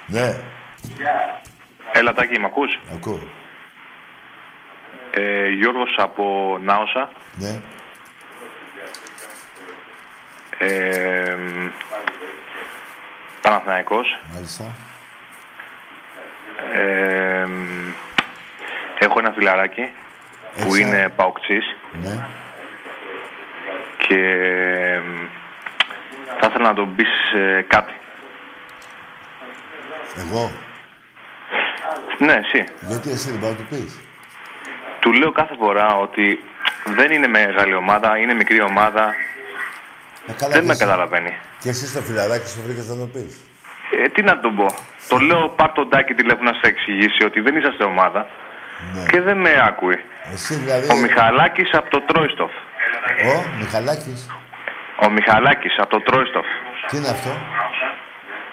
[0.07, 0.37] Ναι,
[1.93, 3.21] Έλα, Τάκη, μ' ακούς; ακούω.
[5.11, 7.11] Ε, Γιώργος από Νάοσα.
[7.37, 7.61] Ναι,
[10.59, 11.69] Ε, μ,
[13.41, 14.19] Παναθηναϊκός.
[14.35, 14.75] μάλιστα.
[16.75, 17.93] Ε, μ,
[18.99, 19.91] έχω ένα φιλαράκι
[20.55, 22.27] που Έχεις είναι ένα- παοξής Ναι.
[23.99, 24.19] και
[25.07, 25.27] μ,
[26.41, 27.93] θα ήθελα να τον πεις ε, κάτι.
[30.19, 30.51] Εγώ;
[32.19, 32.65] Ναι, εσύ.
[32.81, 34.01] Γιατί εσύ δεν πάει να του πεις;
[35.01, 36.45] Του λέω κάθε φορά ότι
[36.85, 39.15] δεν είναι μεγάλη ομάδα, είναι μικρή ομάδα.
[40.27, 41.37] Ε, καλά, Δεν και με εσύ- καταλαβαίνει.
[41.61, 43.41] Και εσύ στο φιλαράκι σου βρήκες να το πεις.
[44.05, 44.67] Ε, τι να τον πω.
[45.09, 48.27] Το λέω πάρ' τον Τάκη τηλέφωνο να σε εξηγήσει ότι δεν είσαστε ομάδα
[48.95, 49.05] Ναι.
[49.11, 50.05] και δεν με άκουει.
[50.33, 50.93] Εσύ δηλαδή...
[50.93, 52.51] Ο Μιχαλάκης από το Τρόιστοφ.
[53.27, 54.31] Ο Μιχαλάκης.
[55.07, 56.47] Ο Μιχαλάκης από το Τρόιστοφ.
[56.89, 57.31] Τι είναι αυτό;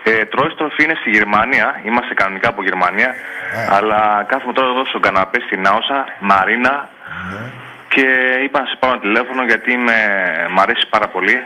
[0.03, 3.75] Ε, Τρόιστοφ είναι στη Γερμανία, είμαστε κανονικά από Γερμανία, Α.
[3.77, 6.89] αλλά κάθομαι τώρα εδώ στον καναπέ στην Άοσα, Μαρίνα,
[7.31, 7.51] Ναι.
[7.87, 8.05] και
[8.43, 9.97] είπα να σε πάρω τηλέφωνο γιατί με,
[10.51, 11.43] μ' αρέσει πάρα πολύ.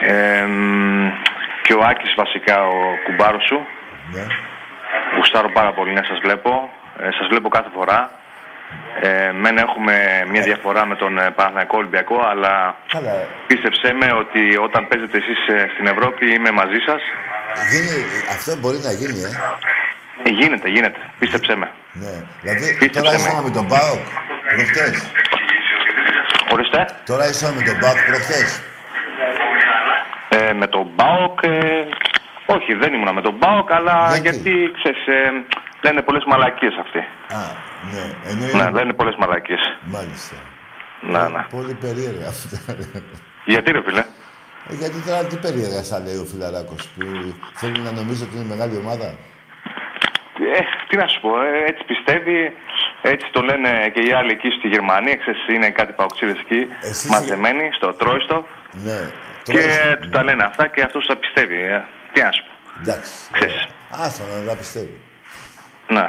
[0.00, 1.08] Ε, μ,
[1.62, 3.66] και ο Άκης βασικά, ο κουμπάρος σου.
[4.12, 4.26] Ναι.
[5.16, 6.70] Γουστάρω πάρα πολύ να σας βλέπω.
[6.98, 8.10] Ε, σας βλέπω κάθε φορά.
[9.00, 9.94] Ε, μεν έχουμε
[10.30, 13.26] μια διαφορά με τον ε, Παναθηναϊκό Ολυμπιακό, αλλά Καλά.
[13.46, 17.02] πίστεψέ με ότι όταν παίζετε εσείς ε, στην Ευρώπη είμαι μαζί σας.
[17.70, 17.98] Γίνει,
[18.36, 19.30] αυτό μπορεί να γίνει, ε.
[20.22, 21.00] Ε, γίνεται, γίνεται.
[21.18, 21.70] Πίστεψέ με.
[21.92, 22.14] Ναι.
[22.42, 23.16] Δηλαδή, Πίστεψε τώρα με.
[23.16, 24.04] ήσουν με τον ΠΑΟΚ
[24.54, 24.94] προχτές.
[26.52, 26.80] Ορίστε.
[27.06, 28.62] Τώρα ήσουν με τον ΠΑΟΚ προχτές.
[30.28, 31.38] Ε, με τον Μπάοκ.
[31.42, 31.50] Ε,
[32.46, 35.30] όχι, δεν ήμουνα με τον Μπάοκ, αλλά Γιατί; γιατί, ξέρεις, ε,
[35.82, 36.98] λένε πολλές μαλακίες αυτοί.
[36.98, 37.40] Α,
[37.92, 38.30] ναι.
[38.30, 39.60] Ενώ Ναι, είναι- λένε πολλές μαλακίες.
[39.84, 40.36] Μάλιστα.
[41.00, 41.46] Ναι, ναι.
[41.50, 42.58] Πολύ περίεργα αυτά.
[43.44, 44.04] Γιατί ρε φίλε;
[44.70, 47.06] Ε, γιατί τώρα τι περίεργα σαν λέει ο Φιλαράκος που
[47.54, 49.08] θέλει να νομίζει ότι είναι μεγάλη ομάδα.
[50.56, 52.52] Ε, τι να σου πω, ε, έτσι πιστεύει,
[53.02, 57.08] έτσι το λένε και οι άλλοι εκεί στη Γερμανία, ξέρεις, είναι κάτι παοξίδες εκεί, Εσύ
[57.08, 59.10] μαζεμένοι στο Τρόιστο Ναι.
[59.42, 61.60] και Τώρα- του τα λένε αυτά και αυτός τα πιστεύει.
[61.62, 61.84] Ε.
[62.12, 62.52] Τι να σου πω.
[62.82, 63.12] Εντάξει.
[63.32, 63.66] Ξέρεις.
[63.90, 65.00] Άστα να τα πιστεύει.
[65.94, 66.06] Ναι.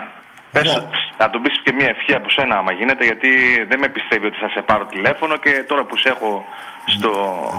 [0.52, 0.82] Πες, Ναι.
[1.18, 3.30] να του πεις και μια ευχή από σένα άμα γίνεται, γιατί
[3.70, 6.46] δεν με πιστεύει ότι θα σε πάρω τηλέφωνο και τώρα που σε έχω
[6.86, 7.12] στο,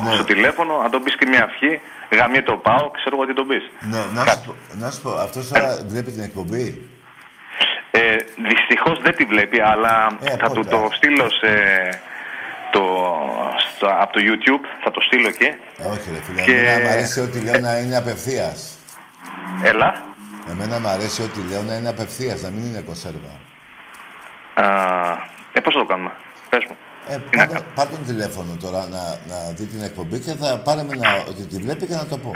[0.04, 0.14] Ναι.
[0.14, 1.80] στο τηλέφωνο, να τον πεις και μια ευχή,
[2.16, 3.64] γαμιέ το πάω, ξέρω εγώ τι τον πεις.
[3.80, 6.88] Ναι, να σου, πω- να σου πω, αυτός τώρα βλέπει την εκπομπή;
[7.94, 8.16] Ε,
[8.48, 11.52] Δυστυχώς δεν τη βλέπει, αλλά Ε, θα πότε; του το στείλω σε,
[12.72, 12.82] το,
[13.76, 15.50] στο, από το YouTube, θα το στείλω εκεί.
[15.92, 18.78] Όχι ρε φίλε, Και- εμένα μου αρέσει ό,τι λέω να είναι απευθείας.
[19.64, 20.02] Έλα.
[20.50, 23.32] Εμένα μου αρέσει ό,τι λέω να είναι απευθείας, να μην είναι κονσέρβα.
[24.54, 24.64] Α,
[25.52, 26.10] ε, πώς θα το κάνουμε;
[26.48, 26.76] Πες μου.
[27.08, 30.32] Ε, Τι να πάρ' κάνω; πάρ' τον τηλέφωνο τώρα να, να δει την εκπομπή και
[30.32, 32.32] θα πάρε με να, ότι τη βλέπει και να το πω.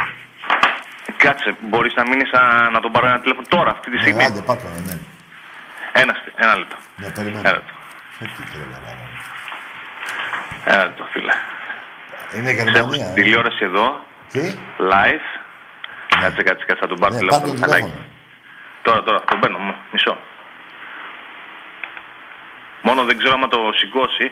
[1.17, 4.25] Κάτσε, μπορείς να μείνεις α, να τον πάρω ένα τηλέφωνο τώρα, αυτή τη Ναι, στιγμή.
[4.25, 4.99] άντε, πάρ' τον, ναι.
[5.93, 6.77] Ένα, στι- ένα λεπτό.
[6.97, 7.39] Ναι, περιμένω.
[7.49, 7.73] Ένα λεπτό.
[8.21, 8.93] Ε, τι τρέλα, ρε.
[10.75, 11.33] Ένα λεπτό, φίλε.
[12.37, 13.13] Είναι Σε έχω Γερμανία, στην ε.
[13.15, 14.01] τηλεόραση εδώ,
[14.33, 15.36] Τι; live.
[16.23, 17.47] Κάτσε, κάτσε, κάτσε, θα τον πάρω Ναι, πάρ' τηλέφωνο.
[17.47, 17.83] τον Μιχαλάκη.
[17.83, 18.05] τηλέφωνο.
[18.83, 20.15] Τώρα, τώρα, τον παίρνω, μ- μισό.
[22.83, 24.31] Μόνο δεν ξέρω άμα το σηκώσει,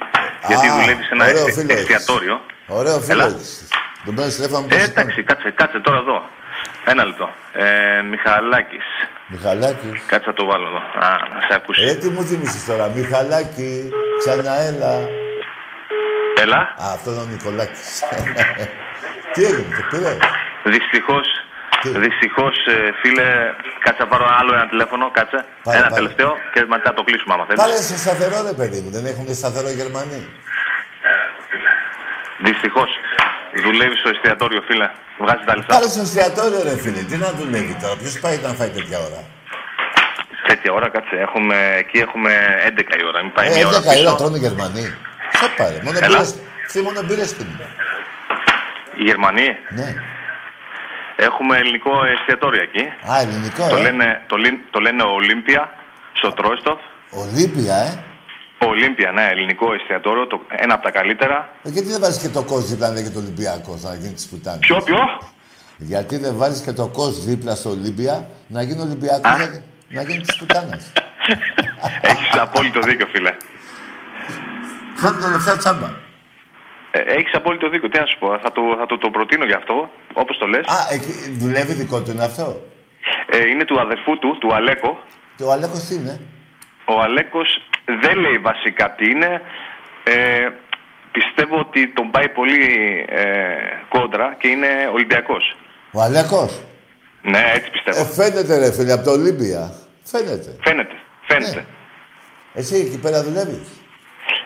[0.48, 1.80] γιατί Α, δουλεύει σε ένα ωραίο εσ- φίλος έχεις.
[1.80, 2.40] εστιατόριο.
[2.66, 3.24] Ωραίο φίλος Έλα.
[3.24, 3.68] έχεις.
[4.04, 6.28] Τον παίρνεις τηλέφωνο Ε, πόσο εντάξει, κάτσε, κάτσε τώρα εδώ.
[6.84, 7.30] Ένα λεπτό.
[7.52, 8.84] Ε, Μιχαλάκης.
[9.26, 10.02] Μιχαλάκης.
[10.06, 10.76] Κάτσε να το βάλω εδώ.
[11.06, 11.82] Α, να σε ακούσει.
[11.84, 14.92] Ε, τι μου θύμισες τώρα, Μιχαλάκη, ξαναέλα.
[16.42, 16.56] Έλα.
[16.56, 18.02] Α, αυτός είναι ο Νικολάκης.
[19.32, 20.18] τι έγινε, το πήρες;
[20.64, 21.26] Δυστυχώς,
[21.92, 23.28] Τι; δυστυχώς, ε, φίλε,
[23.84, 25.38] κάτσε να πάρω άλλο ένα τηλέφωνο, κάτσε.
[25.62, 25.94] Πάρε, ένα πάρε.
[26.00, 27.60] τελευταίο και μετά το κλείσουμε άμα θέλεις.
[27.62, 30.20] Πάρε σε σταθερό ρε παιδί μου, δεν έχουν σταθερό οι Γερμανοί.
[32.46, 32.90] Δυστυχώς,
[33.64, 34.88] δουλεύεις στο εστιατόριο, φίλε.
[35.22, 35.74] Βγάζεις τα λεφτά.
[35.74, 39.20] Πάρε στο εστιατόριο ρε φίλε, τι να δουλεύει τώρα, ποιος πάει να φάει τέτοια ώρα;
[40.48, 41.16] Τέτοια ώρα, κάτσε.
[41.26, 42.30] Έχουμε, εκεί έχουμε
[42.68, 43.22] 11 η ώρα.
[43.22, 44.14] Μην πάει Ε, μια ώρα 11 ώρα πίσω.
[44.20, 44.84] τρώνε οι Γερμανοί.
[45.38, 46.08] Σε πάρε, μόνο Έλα.
[46.08, 46.34] μπύρες,
[46.72, 47.60] τι μόνο μπύρες πίνουν.
[48.98, 49.88] Οι Γερμανοί; Ναι.
[51.16, 52.82] Έχουμε ελληνικό εστιατόριο εκεί.
[53.12, 53.80] Α, ελληνικό, Το ε.
[53.82, 55.70] λένε, το, λεν- το λένε Ολύμπια
[56.12, 56.80] στο Τρόιστοφ.
[57.10, 58.04] Ολύμπια, ε.
[58.58, 61.48] Ολύμπια, ναι, ελληνικό εστιατόριο, το, ένα από τα καλύτερα.
[61.62, 61.68] ε.
[61.70, 64.66] Γιατί δεν βάζεις και το κος δίπλα να λέγεται Ολυμπιακός, να γίνεις της πουτάνης.
[64.66, 64.98] Ποιο, ποιο;
[65.76, 69.36] Γιατί δεν βάζεις και το κος δίπλα στο Ολύμπια να γίνει Ολυμπιακός, Α.
[69.38, 70.92] να, να γίνει της πουτάνας.
[72.10, 73.32] Έχεις απόλυτο δίκιο, φίλε.
[74.94, 75.90] Φάνε τα λεφτά τσάμπα.
[76.90, 77.88] Ε, Έχεις απόλυτο δίκιο.
[77.88, 80.66] Τι να σου πω, θα το, θα το, το προτείνω γι' αυτό, όπως το λες.
[80.66, 82.60] Α, εκεί δουλεύει δικό του είναι αυτό;
[83.30, 84.98] Ε, είναι του αδερφού του, του Αλέκο.
[85.38, 86.20] Το Αλέκος τι είναι;
[86.84, 87.48] Ο Αλέκος
[88.02, 89.40] δεν λέει βασικά τι είναι.
[90.04, 90.48] Ε,
[91.12, 92.62] πιστεύω ότι τον πάει πολύ
[93.08, 93.24] ε,
[93.88, 95.56] κόντρα και είναι Ολυμπιακός.
[95.92, 96.60] Ο Αλέκος;
[97.22, 98.00] Ναι, έτσι πιστεύω.
[98.00, 99.72] Ε, φαίνεται ρε φίλε, από το Ολύμπια.
[100.04, 100.56] Φαίνεται.
[100.64, 100.94] Φαίνεται,
[101.28, 101.54] φαίνεται.
[101.54, 101.64] Ναι.
[102.54, 103.68] Εσύ εκεί πέρα δουλεύεις;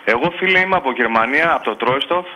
[0.05, 2.27] Εγώ φίλε είμαι από Γερμανία, από το Τρόιστοφ.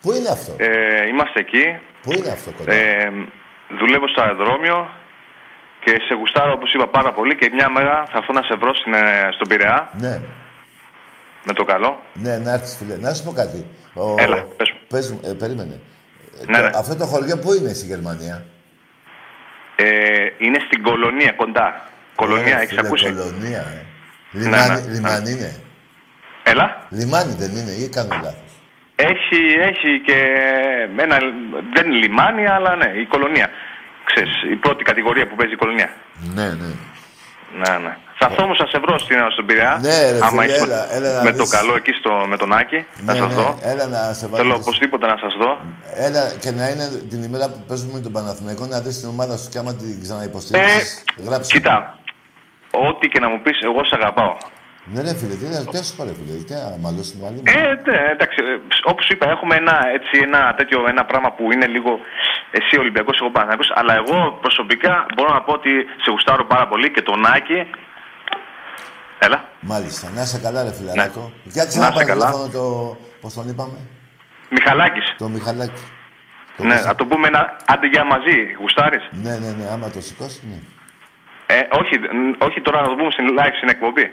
[0.00, 1.78] Πού είναι αυτό; Ε, είμαστε εκεί.
[2.02, 3.10] Πού είναι αυτό κοντά; Ε,
[3.78, 4.90] δουλεύω στο αεροδρόμιο
[5.84, 8.74] και σε γουστάρω όπως είπα πάρα πολύ και μια μέρα θα έρθω να σε βρω
[8.74, 10.20] στην, ε, στον Πειραιά Ναι.
[11.44, 12.02] με το καλό.
[12.12, 12.96] Ναι, να έρθεις φίλε.
[12.96, 13.66] Να σου πω κάτι.
[13.94, 14.14] Ο...
[14.18, 14.78] Έλα, πες μου.
[14.88, 15.80] Πες μου, ε, περίμενε.
[16.40, 16.70] Ε, Ναι, το- ναι.
[16.74, 18.44] Αυτό το χωριό πού είναι στη Γερμανία;
[19.76, 19.86] Ε,
[20.38, 21.88] είναι στην Κολονία κοντά.
[22.14, 23.84] Κολονία, Ε, έχεις φίλε, ακούσει; Κολονία, ε.
[24.32, 24.92] Λιμάνι, ναι.
[24.92, 25.60] λιμάνι είναι.
[26.42, 26.86] Έλα.
[26.88, 28.49] Λιμάνι δεν είναι ή κάνω λάθος;
[29.08, 29.40] Έχει,
[29.70, 30.18] έχει και
[30.96, 31.16] ένα,
[31.74, 33.48] δεν είναι λιμάνι, αλλά ναι, η κολονία.
[34.04, 35.90] Ξέρεις, η πρώτη κατηγορία που παίζει η κολονία.
[36.34, 36.70] Ναι, ναι.
[37.62, 37.96] Ναι, ναι.
[38.18, 39.78] Θα έρθω όμως να σε βρω στην, στον Πειραιά.
[39.82, 41.50] Ναι, ρε άμα φίλε, είσαι έλα, έλα να με το δεις.
[41.50, 43.34] καλό εκεί στο, με τον Άκη, να ναι, σας ναι.
[43.42, 43.58] δω.
[43.62, 44.36] Έλα να σε βάλω.
[44.42, 45.58] Θέλω και- οπωσδήποτε να σας δω.
[45.94, 49.36] Έλα και να είναι την ημέρα που παίζουμε με τον Παναθηναϊκό να δεις την ομάδα
[49.36, 51.04] σου και άμα την ξαναυποστηρίξεις.
[51.18, 51.50] Ε, γράψε.
[51.52, 51.98] Κοίτα,
[52.70, 54.36] ό,τι και να μου πεις, εγώ σε αγαπάω.
[54.92, 57.42] Ναι ρε φίλε, τι είναι, τι σου πάρε φίλε, τι αμαλώσει την άλλη μου.
[57.46, 58.58] Ε, ναι, εντάξει, ε,
[58.90, 61.90] όπως σου είπα, έχουμε ένα, έτσι, ένα τέτοιο ένα πράγμα που είναι λίγο
[62.50, 65.70] εσύ Ολυμπιακός, εγώ Παναθηναϊκός, αλλά εγώ προσωπικά μπορώ να πω ότι
[66.02, 67.70] σε γουστάρω πάρα πολύ και τον Άκη.
[69.18, 69.44] Έλα.
[69.60, 71.32] Μάλιστα, να είσαι καλά ρε φιλαράκο.
[71.44, 71.50] Ναι.
[71.50, 72.26] Φτιάξε Να να είσαι πάρει καλά.
[72.26, 73.78] τηλέφωνο το, πώς τον είπαμε,
[74.50, 75.14] Μιχαλάκης.
[75.18, 75.82] το Μιχαλάκη.
[76.56, 78.36] Το Ναι, πώς- να το πούμε ένα άντε για μαζί.
[78.60, 79.08] Γουστάρεις.
[79.10, 80.58] ναι, ναι, ναι, άμα το σηκώσει, ναι.
[81.56, 84.12] Ε, όχι, μ, όχι τώρα να το πούμε στην live στην εκπομπή.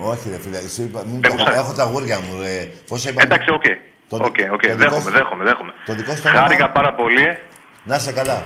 [0.00, 2.68] Όχι, ρε φίλε, σου είπα, μην Ε, το πώς θα- έχω τα γούρια μου, ρε.
[2.88, 3.62] Πώς είπα, Εντάξει, οκ.
[4.08, 4.60] Το- Ok, ok.
[4.62, 5.72] το δικό Δέχομαι, σου- δέχομαι, δέχομαι.
[5.86, 7.38] το δικό σου το όνομα; Χάρηκα πάρα πολύ.
[7.84, 8.42] Να είσαι καλά.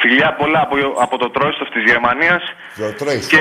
[0.00, 2.42] Φιλιά πολλά από, από το Τρόισντορφ της Γερμανίας
[2.76, 3.26] Το τρώεις.
[3.26, 3.36] και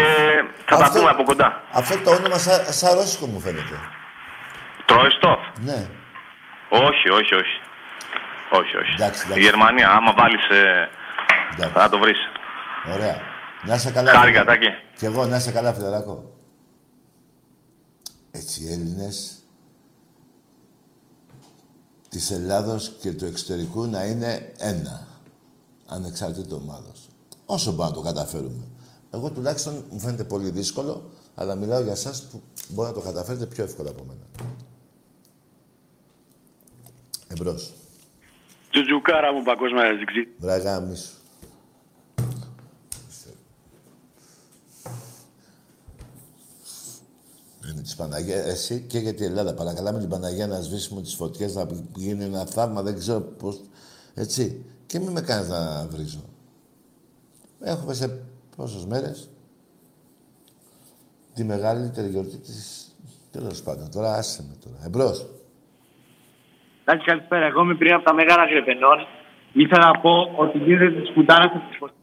[0.66, 1.64] θα τα Αυτό- πούμε από κοντά.
[1.72, 3.76] Αυτό το όνομα σαν σα ρώσικο μου φαίνεται.
[4.86, 5.40] Τρόιστοφ.
[5.60, 5.88] Ναι.
[6.70, 7.56] Όχι, όχι, όχι.
[8.50, 8.92] Όχι, όχι.
[8.98, 9.40] Εντάξει, εντάξει.
[9.40, 10.90] Η Γερμανία, άμα βάλεις, ε,
[11.54, 11.74] Εντάξει.
[11.74, 12.20] θα το βρεις.
[12.94, 13.18] Ωραία.
[13.62, 14.12] Να είσαι καλά.
[14.12, 14.52] Χάρηκα, φίλε.
[14.52, 14.70] Τάκη.
[14.98, 16.24] Κι εγώ, να είσαι καλά, φιλαράκο.
[18.32, 19.40] Έτσι, οι Έλληνες
[22.10, 25.08] της Ελλάδος και του εξωτερικού να είναι ένα.
[25.86, 27.08] Ανεξαρτήτως ομάδος.
[27.46, 28.68] Όσο μπορούμε να το καταφέρουμε.
[29.12, 33.46] Εγώ τουλάχιστον μου φαίνεται πολύ δύσκολο, αλλά μιλάω για εσάς που μπορεί να το καταφέρετε
[33.46, 34.52] πιο εύκολα από μένα.
[37.28, 37.74] Εμπρός.
[38.72, 40.28] Τζουτζουκάρα μου παγκόσμια ζυγζή.
[40.38, 41.19] Βραγά μίσου.
[47.72, 49.54] Είναι της Παναγία, εσύ και για την Ελλάδα.
[49.54, 53.62] Παρακαλάμε την Παναγία να σβήσουμε τις φωτιές, να γίνει ένα θαύμα, δεν ξέρω πώς...
[54.14, 54.66] Έτσι.
[54.86, 56.24] Και μην με κάνεις να βρίζω.
[57.60, 58.20] Έχουμε σε
[58.56, 59.30] πόσες μέρες
[61.34, 62.84] τη μεγαλύτερη γιορτή της...
[63.32, 64.76] Τέλος πάντων, τώρα άσε με τώρα.
[64.86, 65.28] Εμπρός.
[66.84, 67.46] Εντάξει, καλησπέρα.
[67.46, 68.98] Εγώ είμαι πριν από τα μεγάλα γρεπενών.
[69.54, 71.96] Ήθελα να πω ότι γίνεται τη πουτάνα από τη φωτιά.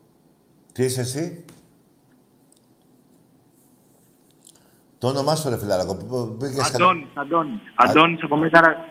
[0.72, 1.44] Τι είσαι εσύ;
[4.98, 5.96] Το όνομά σου, ρε φιλάρακο.
[5.96, 7.60] που- που πήγες κα- Αντώνης, Αντώνης.
[7.74, 8.84] Αντώνης από Μέγαρα.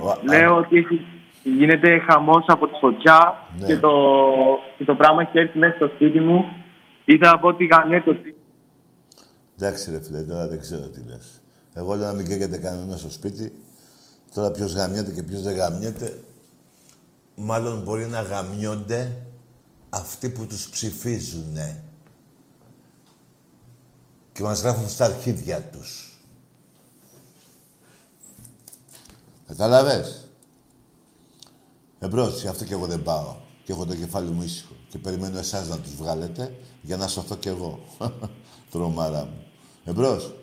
[0.00, 1.06] Ο- α- Λέω ότι έχει-
[1.42, 3.66] γίνεται χαμός από τη φωτιά Ναι.
[3.66, 3.90] και, το,
[4.78, 6.44] και το πράγμα έχει έρθει μέσα στο σπίτι μου.
[7.04, 8.34] Ήθελα να πω ότι γαμιέται ότι
[9.58, 11.40] Εντάξει, ρε φίλε, τώρα δεν ξέρω τι λες.
[11.74, 13.52] Εγώ λέω να μην καίγεται κανένα στο σπίτι.
[14.34, 16.20] Τώρα ποιος γαμιέται και ποιος δεν γαμιέται.
[17.36, 19.16] Μάλλον μπορεί να γαμιόνται
[19.90, 21.82] αυτοί που τους ψηφίζουνε.
[24.32, 26.10] Και μας γράφουν στα αρχίδια τους.
[29.46, 30.28] Κατάλαβες.
[31.98, 33.36] Εμπρός, γι' αυτό και εγώ δεν πάω.
[33.64, 34.74] Και έχω το κεφάλι μου ήσυχο.
[34.88, 37.80] Και περιμένω εσάς να τους βγάλετε για να σωθώ κι εγώ.
[38.70, 39.46] Τρομάρα μου.
[39.84, 40.34] Εμπρός.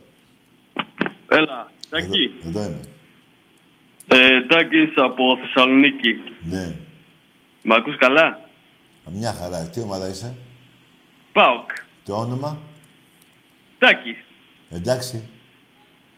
[1.30, 2.32] Έλα, Τάκη.
[2.46, 2.80] Εδώ, εδώ είμαι.
[4.08, 6.14] Ε, Τάκης από Θεσσαλονίκη.
[6.50, 6.76] Ναι.
[7.64, 8.40] Μ' ακούς καλά;
[9.12, 9.70] Μια χαρά.
[9.70, 10.36] Τι ομάδα είσαι;
[11.32, 11.70] ΠΑΟΚ.
[12.06, 12.58] Το όνομα;
[13.80, 14.18] Τάκης.
[14.70, 15.30] Εντάξει.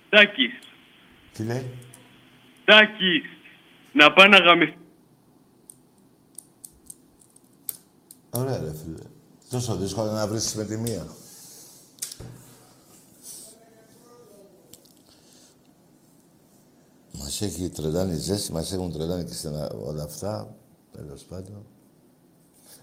[0.10, 0.52] Τάκης.
[1.34, 1.78] Τι λέει;
[2.66, 3.24] Τάκης.
[3.94, 4.78] Να πάει να γαμηθεί.
[8.30, 9.04] Ωραία ρε φίλε.
[9.50, 11.08] Τόσο δύσκολο να βρεις με τη μία.
[17.12, 19.72] Μας έχει τρελάνει η ζέστη, μας έχουν τρελάνει και στενα...
[19.72, 20.56] όλα αυτά.
[20.92, 21.66] Τέλος πάντων.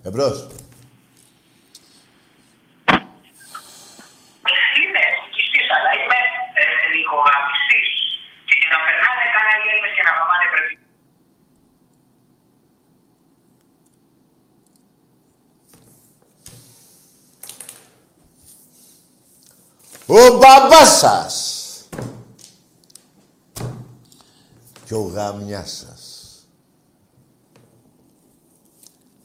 [0.03, 0.49] Εμπρός.
[4.83, 6.21] είναι οικιστής, αλλά είμαι
[6.61, 7.91] ε, νοικογαμιστής.
[8.47, 10.75] Και για να περνάνε κανένα οι Έλληνες και να γαμάνε πρέπει.
[20.07, 21.55] Ο μπαμπάς σας.
[24.85, 26.31] Και ο γαμιάς σας.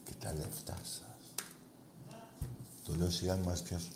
[0.04, 1.46] Και τα λεφτά σας.
[2.86, 3.92] Το λέω σιγά μην μας πιάσουν.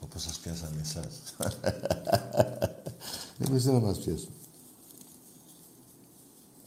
[0.00, 1.34] Όπως σας πιάσανε εσάς.
[3.38, 4.32] Εμείς δεν θα μας πιάσουν.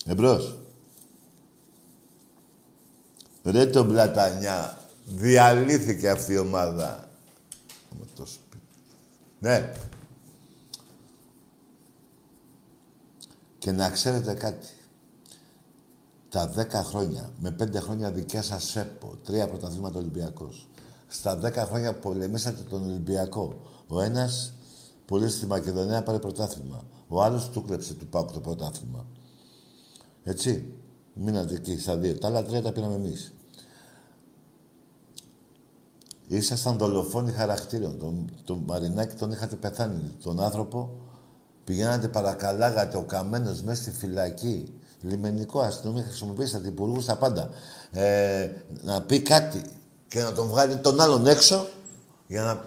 [0.06, 0.58] Εμπρός.
[3.44, 4.78] Ρε το Μπλατανιά.
[5.06, 7.11] Διαλύθηκε αυτή η ομάδα.
[9.42, 9.70] Με το σπίτι.
[9.70, 9.74] Ναι.
[13.58, 14.68] Και να ξέρετε κάτι.
[16.30, 20.68] Τα 10 χρόνια, με 5 χρόνια δικιά σας ΣΕΠΟ, τρία πρωταθλήματα Ολυμπιακός.
[21.08, 23.62] Στα 10 χρόνια πολεμήσατε τον Ολυμπιακό.
[23.88, 24.54] Ο ένας
[25.06, 26.84] πολύ στη Μακεδονία πάρε πρωτάθλημα.
[27.08, 29.06] Ο άλλος του κλέψε του Πάουκ το πρωτάθλημα.
[30.24, 30.74] Έτσι.
[31.14, 32.18] Μείνατε εκεί στα δύο.
[32.18, 33.34] Τα άλλα τρία τα πήραμε εμείς.
[36.32, 38.00] Ήσασταν δολοφόνοι χαρακτήρων.
[38.00, 40.16] Τον, τον Μαρινάκη τον είχατε πεθάνει.
[40.24, 40.90] Τον άνθρωπο
[41.64, 44.74] πηγαίνατε παρακαλάγατε ο καμένος μέσα στη φυλακή.
[45.02, 47.50] Λιμενικό αστυνομία χρησιμοποιήσατε υπουργούς τα πάντα.
[47.92, 48.50] Ε,
[48.82, 49.62] να πει κάτι
[50.08, 51.68] και να τον βγάλει τον άλλον έξω
[52.28, 52.66] για να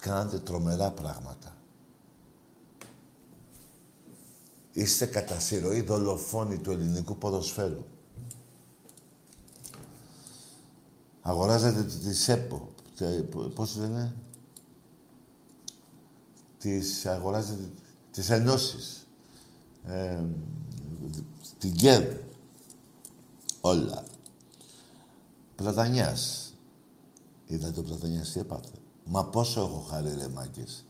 [0.00, 1.56] κάνετε τρομερά πράγματα.
[4.72, 7.84] Είστε κατά συρροή δολοφόνοι του ελληνικού ποδοσφαίρου.
[11.28, 12.68] Αγοράζετε τη, τη ΣΕΠΟ.
[12.96, 14.14] Τε- π- Πώς λένε;
[16.58, 17.70] Τις αγοράζετε
[18.10, 19.06] τις ενώσεις.
[19.86, 20.22] Ε,
[21.58, 22.16] την ΚΕΔ.
[23.60, 24.04] Όλα.
[25.54, 26.52] Πλατανιάς.
[27.46, 28.70] Είδατε ο Πλατωνιάς τι έπαθε;
[29.04, 30.84] Μα πόσο έχω χαρεί ρε μάκες,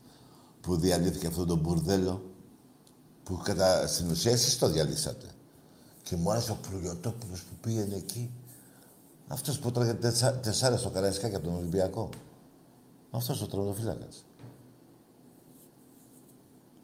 [0.60, 2.30] που διαλύθηκε αυτό το μπουρδέλο
[3.22, 5.26] που κατά στην ουσία εσείς το διαλύσατε.
[6.02, 8.30] Και μου άρεσε ο Πλουγιοτόπουλος που πήγαινε εκεί.
[9.28, 12.08] Αυτός που τρώγε τεσσά, τεσσάρες στο Καραϊσκάκι από τον Ολυμπιακό.
[13.10, 14.24] Αυτός ο τρονοφύλακας.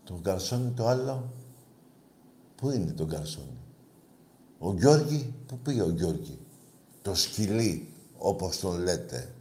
[0.05, 1.33] Το Γκαρσόνι το άλλο.
[2.57, 3.59] Πού είναι το Γκαρσόνι;
[4.59, 6.39] Ο Γιώργη, πού πήγε ο Γιώργη;
[7.03, 9.35] Το σκυλί, όπως τον λέτε.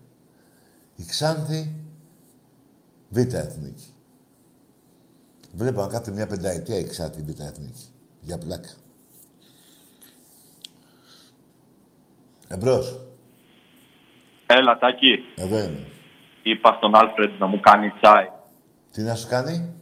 [0.95, 1.75] Η Ξάνθη,
[3.09, 3.93] β' εθνική.
[5.53, 7.85] Βλέπω να κάθε μια πενταετία η Ξάνθη β' εθνική.
[8.21, 8.69] Για πλάκα.
[12.51, 12.99] Εμπρός.
[14.45, 15.17] Έλα, Τάκη.
[15.35, 15.87] Εδώ είμαι.
[16.43, 18.27] Είπα στον Άλφρεντ να μου κάνει τσάι.
[18.91, 19.73] Τι να σου κάνει;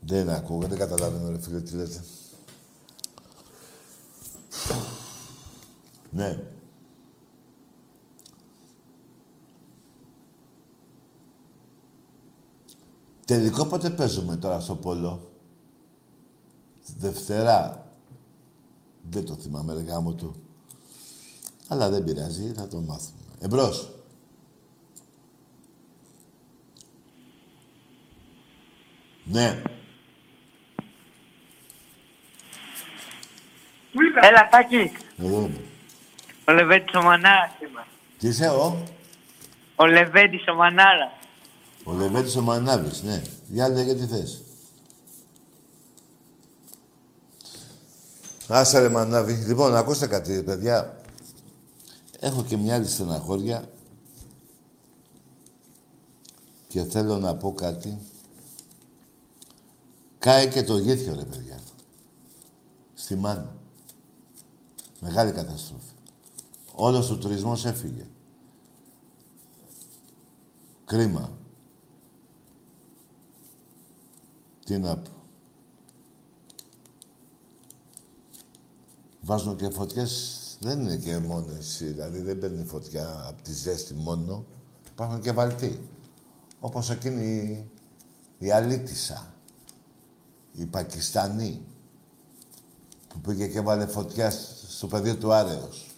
[0.00, 2.04] Δεν ακούω, δεν καταλαβαίνω ρε φίλε τι λέτε.
[6.10, 6.38] Ναι.
[13.26, 15.30] Τελικό πότε παίζουμε τώρα στο Πόλο;
[16.98, 17.86] Δευτέρα.
[19.10, 20.43] Δεν το θυμάμαι ρε γάμο του.
[21.74, 23.20] Αλλά δεν πειράζει, θα το μάθουμε.
[23.40, 23.90] Εμπρός.
[29.24, 29.62] Ναι.
[34.22, 34.92] Έλα, Τάκη.
[35.18, 35.60] Εγώ είμαι.
[36.48, 37.86] Ο Λεβέντης ο Μανάρας είμαι.
[38.18, 38.82] Τι είσαι, ο;
[39.76, 41.12] Ο Λεβέντης ο Μανάρας.
[41.84, 43.22] Ο Λεβέντης ο Μανάβης, ναι.
[43.48, 44.42] Για λέγε τι θες.
[48.48, 49.32] Άσε ρε Μανάβη.
[49.32, 51.03] Λοιπόν, ακούστε κάτι, παιδιά.
[52.18, 53.70] Έχω και μια άλλη στεναχώρια
[56.68, 57.98] και θέλω να πω κάτι.
[60.18, 61.60] Κάει και το γήθιο, ρε παιδιά.
[62.94, 63.48] Στη Μάνη.
[65.00, 65.92] Μεγάλη καταστροφή.
[66.74, 68.06] Όλος ο τουρισμός έφυγε.
[70.84, 71.38] Κρίμα.
[74.64, 75.10] Τι να πω.
[79.20, 84.44] Βάζουν και φωτιές, δεν είναι και μόνες, δηλαδή δεν παίρνει φωτιά από τη ζέστη μόνο.
[84.90, 85.88] Υπάρχουν και βαλτοί.
[86.60, 87.64] Όπως εκείνη
[88.38, 89.34] η Αλίτισσα,
[90.52, 91.60] η Πακιστανή,
[93.08, 94.30] που πήγε και βάλε φωτιά
[94.68, 95.90] στο πεδίο του Άρεος.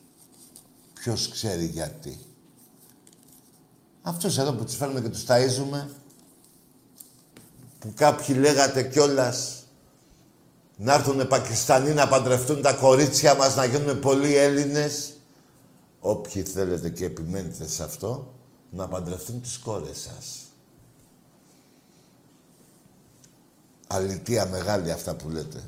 [0.94, 2.18] Ποιος ξέρει γιατί.
[4.02, 5.86] Αυτούς εδώ που τους φέρνουμε και τους ταΐζουμε,
[7.78, 9.65] που κάποιοι λέγατε κιόλας
[10.76, 15.12] να έρθουν Πακιστανοί να παντρευτούν τα κορίτσια μας, να γίνουν πολλοί Έλληνες.
[16.00, 18.34] Όποιοι θέλετε και επιμένετε σε αυτό,
[18.70, 20.40] να παντρευτούν τις κόρες σας.
[23.86, 25.62] Αλητία μεγάλη αυτά που λέτε.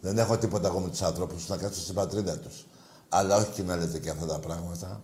[0.00, 2.66] Δεν έχω τίποτα εγώ με τους άνθρωπους να κάτσω στην πατρίδα τους.
[3.08, 5.02] Αλλά όχι και να λέτε και αυτά τα πράγματα.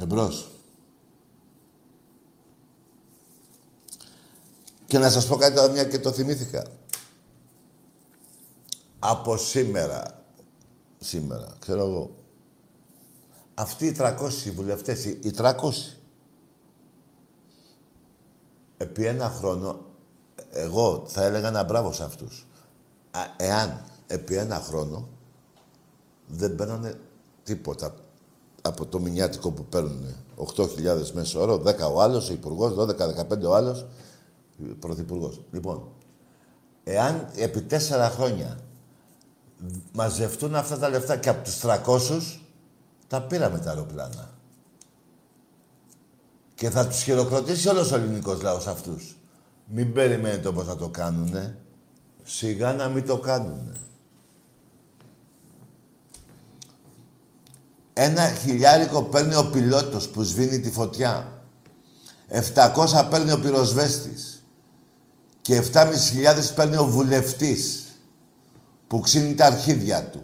[0.00, 0.50] Εμπρός.
[4.86, 6.66] Και να σας πω κάτι τώρα, μια και το θυμήθηκα.
[8.98, 10.24] Από σήμερα,
[10.98, 12.10] σήμερα, ξέρω εγώ,
[13.54, 15.52] αυτοί οι 300 βουλευτές, οι 300,
[18.76, 19.80] επί ένα χρόνο,
[20.50, 22.46] εγώ θα έλεγα ένα μπράβο σε αυτούς.
[23.10, 25.08] Α, εάν επί ένα χρόνο
[26.26, 27.00] δεν παίρνανε
[27.42, 27.94] τίποτα
[28.62, 30.14] από το μηνιάτικο που παίρνουν
[30.56, 33.86] 8.000 μέσο όρο, 10 ο άλλος, ο υπουργός, 12-15 ο άλλος,
[34.78, 35.40] πρωθυπουργός.
[35.50, 35.88] Λοιπόν,
[36.84, 38.58] εάν επί τέσσερα χρόνια
[39.92, 42.40] μαζευτούν αυτά τα λεφτά και από τους 300,
[43.06, 44.30] τα πήραμε τα αεροπλάνα.
[46.54, 49.16] Και θα τους χειροκροτήσει όλος ο ελληνικός λαός αυτούς.
[49.66, 51.58] Μην περιμένετε όπως θα το κάνουνε.
[52.22, 53.72] Σιγά να μην το κάνουνε.
[57.92, 61.42] Ένα χιλιάρικο παίρνει ο πιλότος που σβήνει τη φωτιά.
[62.28, 64.33] 700 παίρνει ο πυροσβέστης.
[65.44, 67.84] Και 7.500 παίρνει ο βουλευτής
[68.86, 70.22] που ξύνει τα αρχίδια του.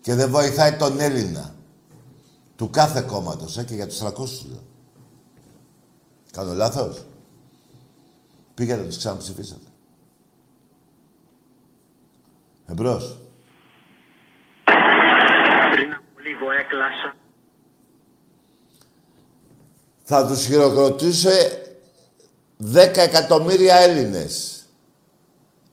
[0.00, 1.54] Και δεν βοηθάει τον Έλληνα.
[2.56, 4.62] Του κάθε κόμματος, ε, και για τους 300 λέω.
[6.30, 7.04] Κάνω λάθος;
[8.54, 9.66] Πήγατε να τους ξαναψηφίσατε.
[12.66, 13.18] Εμπρός.
[15.74, 17.16] Πριν από λίγο έκλασα.
[20.02, 21.65] Θα τους χειροκροτούσε
[22.58, 24.64] 10 εκατομμύρια Έλληνες.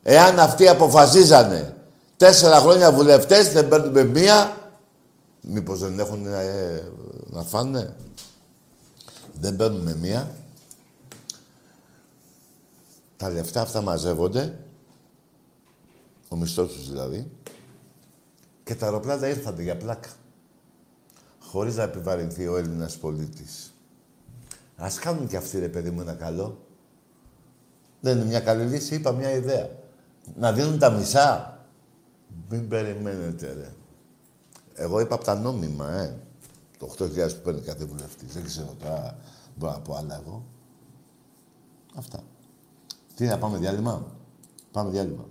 [0.04, 1.78] Εάν αυτοί αποφασίζανε
[2.18, 4.58] τέσσερα χρόνια βουλευτές, δεν παίρνουμε μία,
[5.42, 6.84] μήπως δεν έχουν ε,
[7.26, 7.96] να φάνε;
[9.34, 10.32] Δεν παίρνουμε μία.
[13.18, 14.60] Τα λεφτά αυτά μαζεύονται,
[16.28, 17.32] ο μισθός τους δηλαδή,
[18.64, 20.10] Και τα αεροπλάνα ήρθαν για πλάκα.
[21.40, 23.74] Χωρίς να επιβαρυνθεί ο Έλληνας πολίτης.
[24.76, 26.58] Ας κάνουν κι αυτοί, ρε παιδί μου, ένα καλό.
[28.04, 29.70] Δεν είναι μια καλή λύση, είπα μια ιδέα.
[30.36, 31.58] Να δίνουν τα μισά.
[32.50, 33.74] Μην περιμένετε, ρε.
[34.74, 36.16] Εγώ είπα από τα νόμιμα, ε.
[36.78, 38.34] Το 8.000 που παίρνει κάθε βουλευτής.
[38.34, 39.18] Δεν ξέρω τώρα,
[39.56, 40.44] μπορώ να πω άλλα εγώ.
[41.96, 42.20] Αυτά.
[43.16, 44.06] Τι να πάμε διάλειμμα;
[44.72, 45.26] Πάμε διάλειμμα.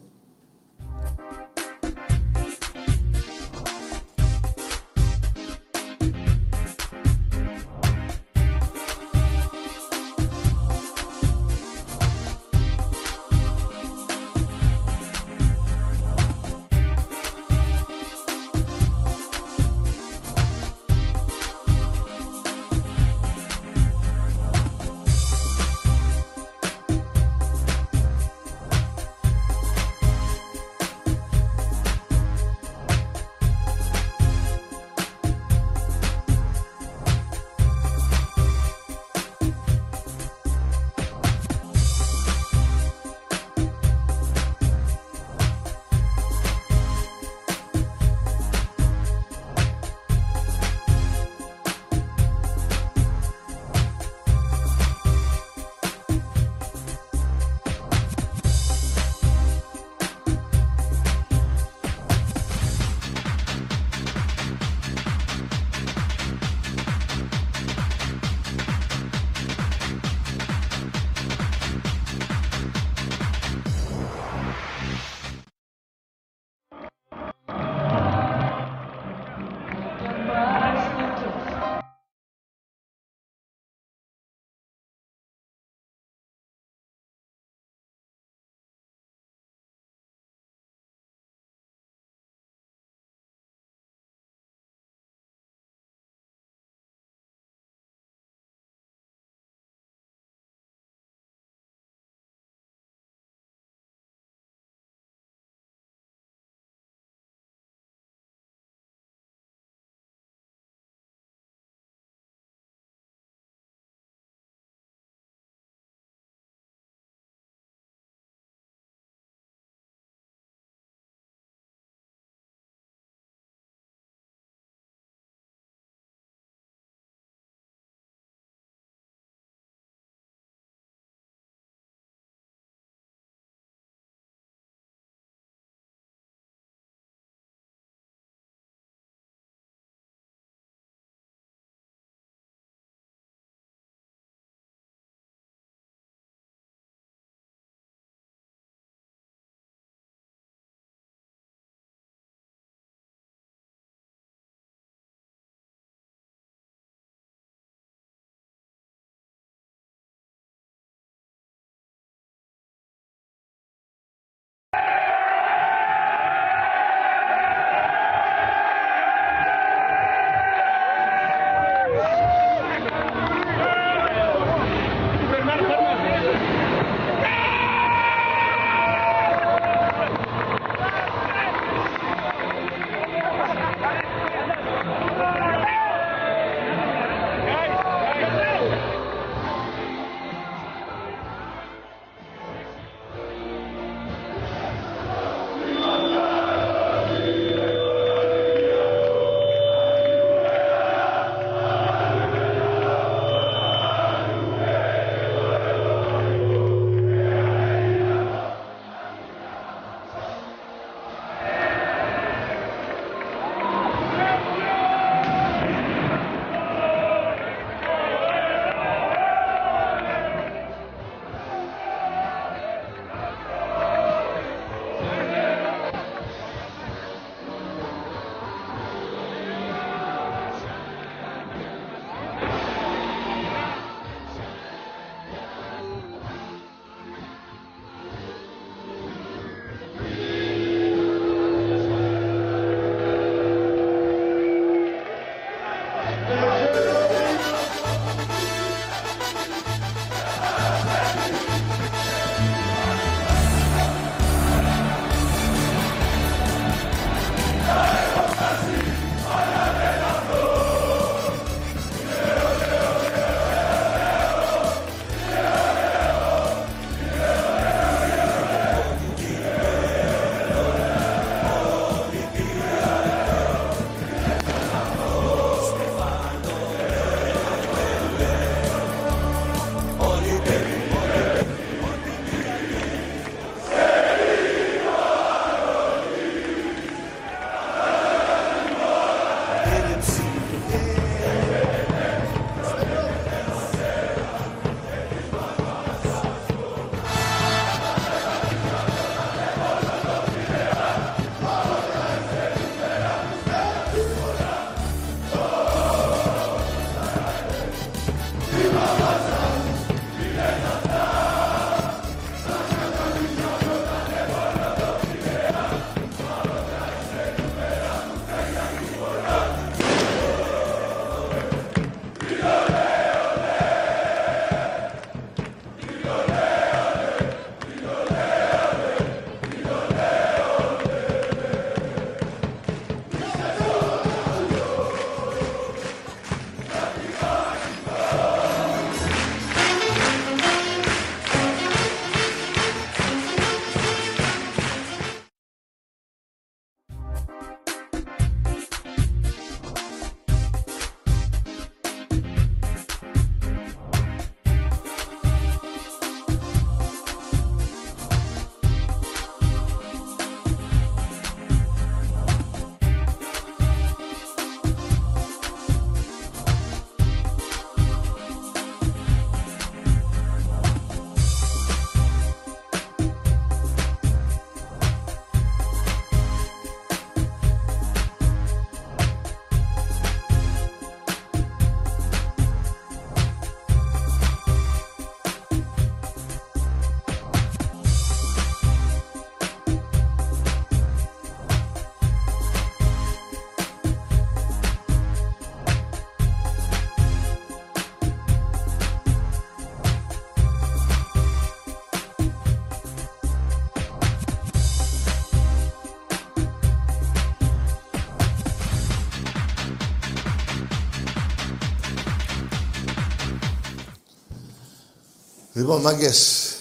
[415.63, 416.53] Λοιπόν, μάγκες,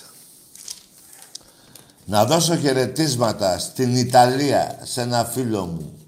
[2.05, 5.99] να δώσω χαιρετίσματα στην Ιταλία σε ένα φίλο μου,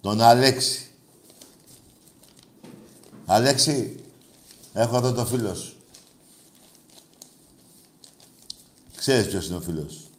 [0.00, 0.90] τον Αλέξη.
[3.26, 4.04] Αλέξη,
[4.72, 5.76] έχω εδώ το φίλος σου.
[8.96, 10.10] Ξέρεις ποιος είναι ο φίλος.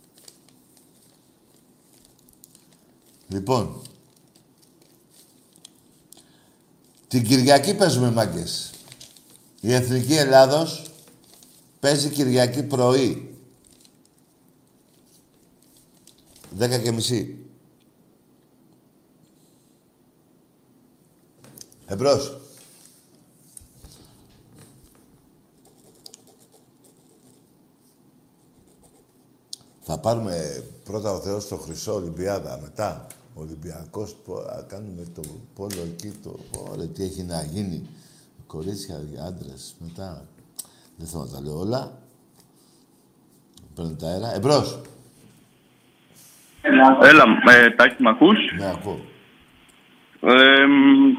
[3.28, 3.82] Λοιπόν,
[7.08, 8.72] την Κυριακή παίζουμε μάγκες.
[9.62, 10.82] Η Εθνική Ελλάδος
[11.80, 13.36] παίζει Κυριακή πρωί.
[16.52, 17.38] Δέκα και μισή.
[21.86, 22.38] Εμπρός.
[29.82, 35.22] Θα πάρουμε πρώτα ο Θεός στο Χρυσό Ολυμπιάδα, μετά ο Ολυμπιακός, πο- θα κάνουμε το
[35.56, 37.88] πόλο εκεί, το πόλο, τι έχει να γίνει.
[38.48, 40.28] Κορίτσια, άντρες, μετά.
[40.98, 41.92] Δεν θέλω να τα λέω όλα.
[43.76, 44.34] Παίρνω τα αέρα.
[44.36, 44.82] Εμπρός.
[47.02, 47.24] Έλα,
[47.56, 49.00] ε, Τάκη, μ' ακούς; Ναι, ακούω.
[50.22, 51.14] Ε, μ,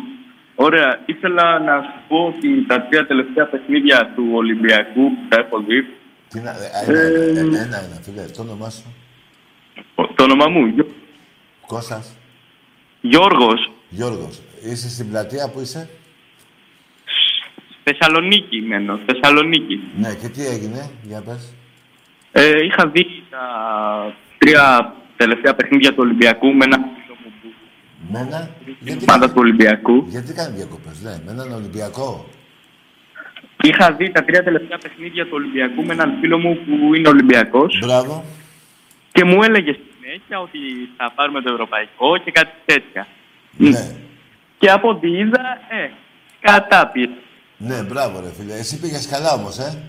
[0.54, 5.58] ωραία, ήθελα να σου πω ότι τα τρία τελευταία παιχνίδια του Ολυμπιακού που τα έχω
[5.60, 5.82] δει,
[6.28, 6.54] Τι να, ε,
[6.86, 8.22] ένα, ένα, ένα, ένα, ένα, φίλε.
[8.22, 8.94] Το όνομά σου.
[9.94, 10.90] ο- το όνομα μου, Γιώ-
[11.66, 12.14] Κώστας.
[13.00, 14.40] Γιώργος, Γιώργος.
[14.64, 15.88] Είσαι στην πλατεία που είσαι;
[17.90, 19.80] Θεσσαλονίκη μένω, Θεσσαλονίκη.
[20.00, 21.54] Ναι, και τι έγινε, για πες.
[22.32, 23.44] Ε, είχα δει τα
[24.38, 27.48] τρία τελευταία παιχνίδια του Ολυμπιακού με ένα φίλο μου που
[28.12, 28.50] Μένα.
[28.80, 30.06] Γιατί, πάντα του Ολυμπιακού.
[30.08, 32.26] γιατί κάνεις διακοπές, ναι, με έναν Ολυμπιακό;
[33.62, 37.78] Είχα δει τα τρία τελευταία παιχνίδια του Ολυμπιακού με έναν φίλο μου που είναι Ολυμπιακός
[37.84, 38.24] Μπράβο.
[39.12, 40.58] και μου έλεγε συνέχεια ότι
[40.96, 43.06] θα πάρουμε το Ευρωπαϊκό και κάτι τέτοια.
[43.56, 43.96] Ναι.
[44.58, 45.90] Και από ό,τι είδα, ε,
[46.40, 47.08] κατάπιε.
[47.58, 48.54] Ναι, μπράβο ρε φίλε.
[48.54, 49.82] Εσύ πήγες καλά όμως, ε;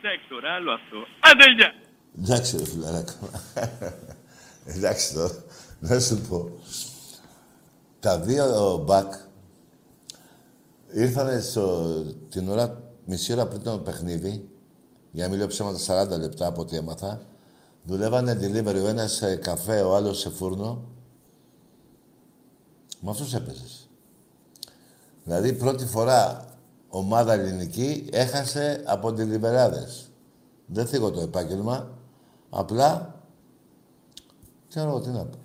[0.00, 0.96] Εντάξει τώρα, άλλο αυτό.
[1.20, 1.74] Άντε, γεια.
[2.18, 3.12] Εντάξει ρε φιλαράκο.
[4.64, 5.44] Εντάξει τώρα.
[5.80, 6.50] Να σου πω.
[8.00, 9.12] Τα δύο μπακ
[10.92, 11.94] ήρθανε στο,
[12.28, 14.48] την ώρα, μισή ώρα πριν το παιχνίδι,
[15.10, 17.26] για να μην λέω ψέματα 40 λεπτά από ό,τι έμαθα,
[17.82, 20.84] δουλεύανε delivery, ο ένας σε καφέ, ο άλλος σε φούρνο.
[23.00, 23.81] Με αυτούς έπαιζες.
[25.24, 26.44] Δηλαδή πρώτη φορά
[26.88, 30.10] ομάδα ελληνική έχασε από deliverάδες.
[30.66, 31.98] Δεν θίγω το επάγγελμα,
[32.50, 33.14] απλά
[34.68, 35.38] τι να, τι να πω.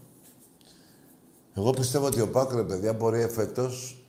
[1.53, 4.05] Εγώ πιστεύω ότι ο Πάκο, ρε παιδιά, μπορεί εφέτος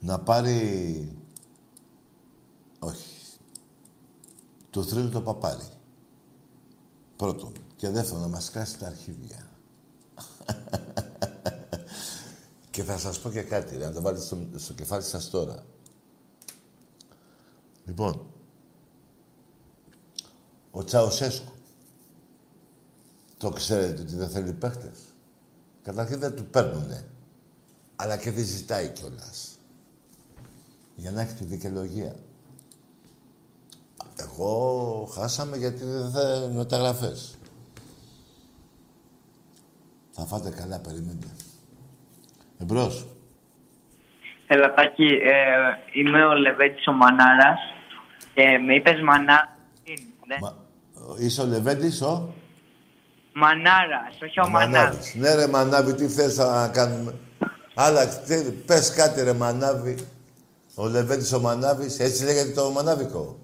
[0.00, 1.16] να πάρει...
[2.78, 3.16] Όχι.
[4.70, 5.68] Του θρύλου το παπάρι.
[7.16, 7.52] Πρώτον.
[7.76, 9.50] Και δεύτερον, να μας κάσει τα αρχίδια.
[12.80, 15.64] και θα σας πω και κάτι, ρε, να το βάλετε στο, στο κεφάλι σας τώρα.
[17.84, 18.26] Λοιπόν,
[20.70, 21.52] ο Τσαουσέσκου.
[23.36, 24.98] Το ξέρετε ότι δεν θέλει παίχτες;
[25.82, 27.08] Καταρχήν δεν του παίρνουνε.
[27.96, 29.58] Αλλά και δεν ζητάει κιόλας.
[30.96, 32.16] Για να έχει τη δικαιολογία.
[34.16, 37.38] Εγώ χάσαμε γιατί δεν θα μεταγραφές.
[40.10, 41.28] Θα φάτε καλά, περιμένετε.
[42.60, 43.06] Εμπρός.
[44.46, 47.58] Έλα, Τάκη, ε, είμαι ο Λεβέντης ο Μανάρας
[48.34, 49.56] και με είπες Μανά...
[50.26, 50.36] Ναι.
[50.40, 50.56] Μα,
[51.18, 52.34] είσαι ο Λεβέντης, ο...
[53.32, 54.78] Μανάρας, όχι ο Μανάβης.
[54.78, 55.14] Μανάβης.
[55.14, 57.14] Ναι ρε Μανάβη, τι θες να κάνουμε;
[57.74, 59.98] Άλλαξε, πες κάτι ρε Μανάβη.
[60.74, 63.38] Ο Λεβέντης ο Μανάβης, έτσι λέγεται το Μανάβικο.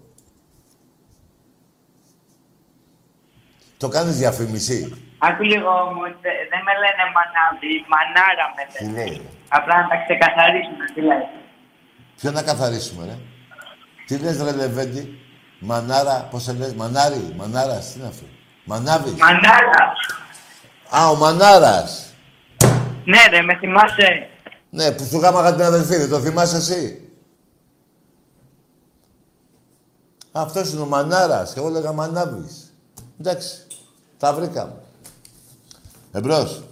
[3.77, 8.97] Το κάνεις διαφήμιση; Άκου λίγο μου, δε- δεν με λένε Μανάβη, Μανάρα με Τι λένε.
[8.97, 11.27] λέει; Απλά να τα ξεκαθαρίσουμε, τι λέει.
[12.17, 13.17] Ποιο να καθαρίσουμε, ρε;
[14.07, 15.19] Τι λες, ρε Λεβέντη;
[15.61, 18.25] Μανάρα, πώς σε λες, Μανάρη, Μανάρας, τι είναι αυτό;
[18.65, 19.13] Μανάβης.
[19.15, 19.93] Μανάρα!
[20.91, 22.15] Α, ο Μανάρας.
[23.05, 24.29] Ναι ρε, με θυμάσαι.
[24.71, 27.11] Ναι, που σου γάμαγα την αδελφή, δεν το θυμάσαι εσύ;
[30.33, 32.75] Αυτός είναι ο Μανάρας και εγώ λέγα Μανάβης.
[33.21, 33.67] Εντάξει,
[34.19, 34.81] τα βρήκαμε.
[36.17, 36.63] Εμπρός.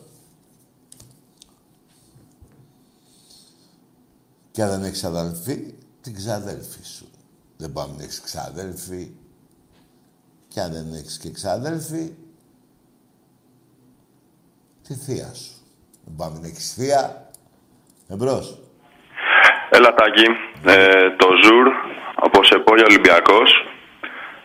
[4.50, 7.10] Και αν δεν έχεις αδελφή, την ξαδέλφη σου.
[7.56, 9.10] Δεν πάμε να έχεις ξαδέλφη.
[10.48, 12.12] Και αν δεν έχεις και ξαδέλφη,
[14.88, 15.52] τη θεία σου.
[16.04, 17.30] Δεν πάμε να έχεις θεία.
[18.08, 18.58] Εμπρός.
[19.70, 20.26] Έλα Τάκη,
[20.64, 21.68] ε, το Ζουρ
[22.14, 23.50] από Σεπόλια Ολυμπιακός.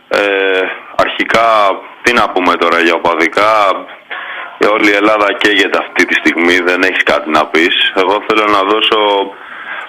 [0.08, 0.60] Ε,
[0.96, 1.70] αρχικά,
[2.02, 4.19] τι να πούμε τώρα για οπαδικά, η
[4.66, 7.74] όλη η Ελλάδα καίγεται αυτή τη στιγμή, δεν έχεις κάτι να πεις.
[8.02, 8.98] Εγώ θέλω να δώσω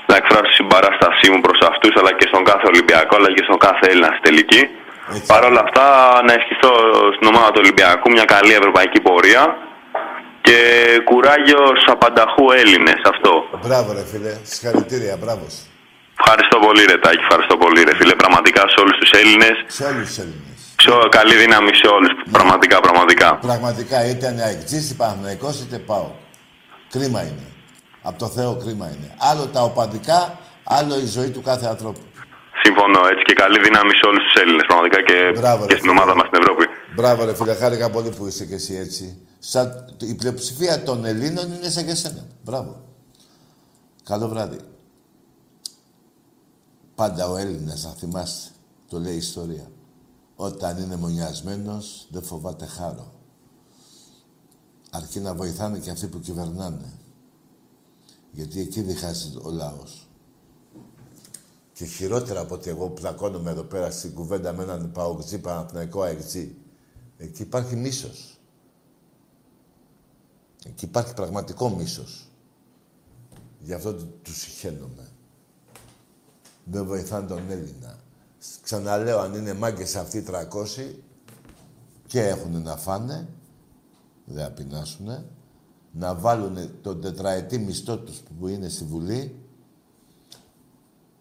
[0.10, 3.60] να εκφράσω τη συμπαράστασή μου προς αυτούς, αλλά και στον κάθε Ολυμπιακό, αλλά και στον
[3.66, 4.62] κάθε Έλληνα στη τελική.
[5.32, 5.86] Παρ' όλα αυτά,
[6.28, 6.74] να ευχηθώ
[7.16, 9.44] στην ομάδα του Ολυμπιακού μια καλή ευρωπαϊκή πορεία
[10.42, 10.58] και
[11.10, 13.34] κουράγιο στους απανταχού Έλληνες, αυτό.
[13.66, 14.34] Μπράβο, ρε φίλε.
[14.52, 15.46] Συγχαρητήρια, μπράβο.
[15.54, 15.64] σου.
[16.20, 18.16] Ευχαριστώ πολύ, ρε Τάκη, ευχαριστώ πολύ, ρε φίλε.
[18.24, 19.56] Πραγματικά σε όλους τους Έλληνες.
[19.78, 20.51] Σε όλους τους Έλληνες.
[20.84, 22.12] Πιο καλή δύναμη σε όλους.
[22.32, 23.38] Πραγματικά, πραγματικά.
[23.38, 26.08] Πραγματικά είτε είναι αεκτζή, είτε Παναθυναϊκό, είτε πάω.
[26.90, 27.48] Κρίμα είναι.
[28.02, 29.16] Από το Θεό κρίμα είναι.
[29.18, 32.00] Άλλο τα οπαδικά, άλλο η ζωή του κάθε ανθρώπου.
[32.64, 33.00] Συμφωνώ.
[33.12, 34.66] Έτσι και καλή δύναμη σε όλους τους Έλληνες.
[34.68, 36.00] Πραγματικά και, Μπράβο, και ρε στην φίλε.
[36.02, 36.66] ομάδα μας στην Ευρώπη.
[36.96, 39.28] Μπράβο, ρε φίλε, χάρηκα πολύ που είσαι και εσύ έτσι.
[39.40, 42.24] Σαν, η πλειοψηφία των Ελλήνων είναι σαν και εσένα.
[42.44, 42.84] Μπράβο.
[44.04, 44.58] Καλό βράδυ.
[46.96, 48.50] Πάντα ο Έλληνας, να θυμάστε,
[48.90, 49.66] το λέει η ιστορία.
[50.36, 53.14] Όταν είναι μονιασμένος, δεν φοβάται χάρο.
[54.92, 56.94] Αρκεί να βοηθάνε και αυτοί που κυβερνάνε.
[58.32, 60.08] Γιατί εκεί διχάζει ο λαός.
[61.74, 66.02] Και χειρότερα από ότι εγώ που πλακώνομαι εδώ πέρα στην κουβέντα με έναν παοκτζή, παναθηναϊκό
[66.02, 66.56] αεκτζή.
[67.18, 68.40] Εκεί υπάρχει μίσος.
[70.66, 72.30] Εκεί υπάρχει πραγματικό μίσος.
[73.60, 75.10] Γι' αυτό του- τους συχαίνομαι.
[76.66, 78.00] Δεν βοηθάνε τον Έλληνα.
[78.62, 80.96] Ξαναλέω, αν είναι μάγκες αυτοί οι 300
[82.08, 83.28] και έχουν να φάνε,
[84.26, 85.26] δεν θα πεινάσουνε,
[85.92, 89.36] να βάλουν τον τετραετή μισθό τους που είναι στη Βουλή,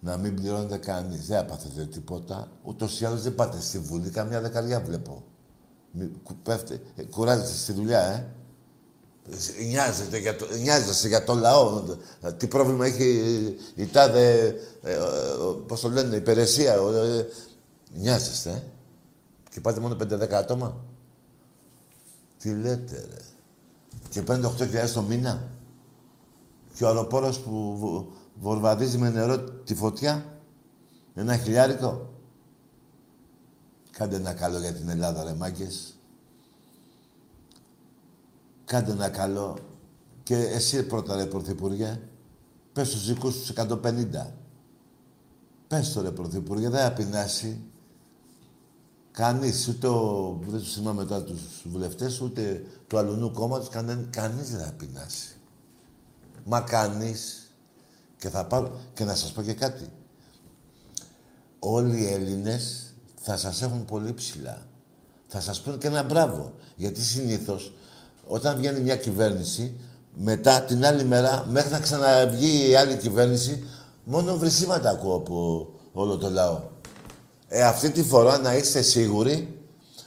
[0.01, 1.27] να μην πληρώνεται κανείς.
[1.27, 2.49] Δεν έπαθετε τίποτα.
[2.63, 5.25] Ούτως ή άλλως δεν πάτε στη Βουλή, καμιά δεκαριά βλέπω.
[5.93, 8.27] Μη, κου- πέφτε, ε, κουράζεστε στη δουλειά, ε.
[9.59, 11.83] Ε, Νοιάζεται για το, νοιάζεσαι για το λαό.
[12.21, 14.99] Ε, Τι πρόβλημα έχει η, η τάδε, ε, ε,
[15.67, 16.73] πώς το λένε, υπηρεσία.
[16.75, 17.27] ε, ε,
[17.95, 18.63] νοιάζεστε, ε.
[19.51, 20.85] Και πάτε μόνο 5-10 άτομα.
[22.39, 23.19] Τι λέτε, ρε.
[24.09, 24.55] Και παίρνετε
[24.87, 25.49] 8.000 το μήνα.
[26.75, 30.25] Και ο αεροπόρος που βο- βορβαδίζει με νερό τη φωτιά.
[31.15, 32.09] Ένα χιλιάρικο.
[33.91, 35.95] Κάντε ένα καλό για την Ελλάδα, ρε μάγκες.
[38.71, 39.59] Κάντε ένα καλό.
[40.23, 42.01] Και εσύ πρώτα, ρε Πρωθυπουργέ.
[42.73, 44.33] Πες στους δικούς τους 150.
[45.69, 47.61] Πες το, ρε Πρωθυπουργέ, δεν θα πεινάσει.
[49.11, 54.51] Κανείς, ούτε ο, δεν τους θυμάμαι τώρα τους βουλευτές, ούτε του αλουνού κόμματος, κανέ, κανείς
[54.51, 55.37] δεν θα πεινάσει.
[56.45, 57.51] Μα κανείς.
[58.19, 59.89] Και θα πάρω, και να σας πω και κάτι.
[61.59, 64.67] Όλοι οι Έλληνες θα σας έχουν πολύ ψηλά.
[65.27, 66.55] Θα σας πούνε και ένα μπράβο.
[66.77, 67.73] Γιατί συνήθως,
[68.33, 69.81] όταν βγαίνει μια κυβέρνηση,
[70.15, 73.65] μετά την άλλη μέρα, μέχρι να ξαναβγεί η άλλη κυβέρνηση,
[74.05, 76.61] μόνο βρυσίματα ακούω από όλο το λαό.
[77.49, 79.61] Ε, αυτή τη φορά να είστε σίγουροι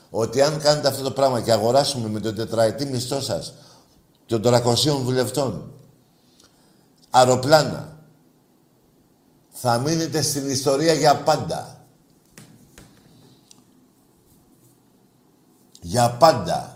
[0.10, 3.54] ότι αν κάνετε αυτό το πράγμα και αγοράσουμε με τον τετραετή μισθό σας
[4.26, 4.64] των 300
[5.04, 5.72] βουλευτών
[7.10, 7.98] αεροπλάνα,
[9.52, 11.86] θα μείνετε στην ιστορία για πάντα.
[15.82, 16.73] Για πάντα.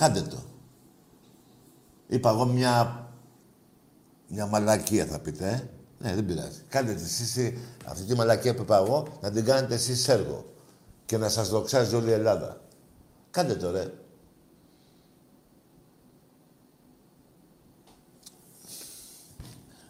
[0.00, 0.42] Κάντε το.
[2.08, 3.08] Είπα εγώ μια,
[4.28, 5.68] μια μαλακία θα πείτε, ε.
[5.98, 6.62] Ναι, δεν πειράζει.
[6.68, 10.54] Κάντε τη εσείς ε, αυτή τη μαλακία που είπα εγώ, να την κάνετε εσείς έργο.
[11.04, 12.60] Και να σας δοξάζει όλη η Ελλάδα.
[13.30, 13.92] Κάντε το, ρε.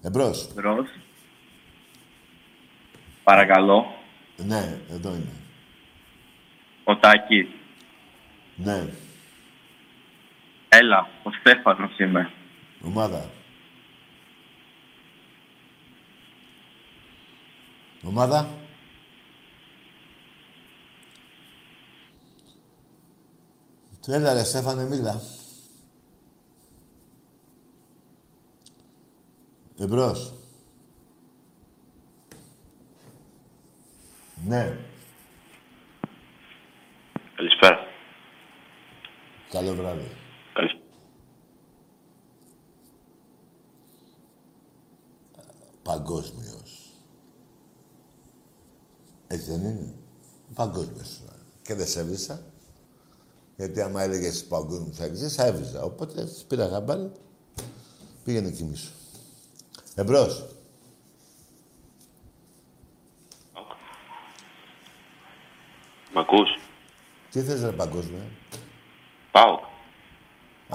[0.02, 0.48] Εμπρός.
[0.50, 0.88] Εμπρός.
[3.24, 3.84] Παρακαλώ.
[4.36, 5.32] Ναι, εδώ είναι.
[6.84, 7.48] Ο Τάκης.
[8.56, 8.88] Ναι.
[10.72, 12.32] Έλα, ο Στέφανος είμαι.
[12.82, 13.30] Ομάδα.
[18.04, 18.48] Ομάδα.
[24.06, 25.20] Έλα ρε Στέφανε, μίλα.
[29.78, 30.32] Εμπρός.
[34.46, 34.78] Ναι.
[37.34, 37.86] Καλησπέρα.
[39.50, 40.10] Καλό βράδυ.
[40.52, 40.84] Καλησπέρα.
[46.10, 46.92] Παγκόσμιος.
[49.26, 49.94] Έτσι δεν είναι;
[50.54, 51.20] Παγκόσμιος.
[51.62, 52.42] Και δεν σε έβρισα.
[53.56, 55.82] Γιατί άμα έλεγες παγκόσμιος έξι, θα έβριζα.
[55.82, 57.12] Οπότε τις πήρα γαμπάρι.
[58.24, 58.92] Πήγαινε κοιμήσου.
[59.94, 60.46] Εμπρός.
[66.14, 66.48] Μ' ακούς;
[67.30, 68.22] Τι θες ρε παγκόσμιο;
[69.30, 69.58] Πάω.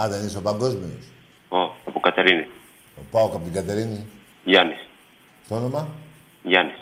[0.01, 1.05] Α, δεν είσαι ο παγκόσμιος.
[1.49, 2.47] Ω, από Κατερίνη.
[2.97, 4.05] Ο Πάοκ από την Κατερίνη.
[4.43, 4.84] Γιάννης.
[5.49, 5.87] Το όνομα;
[6.43, 6.79] Γιάννης.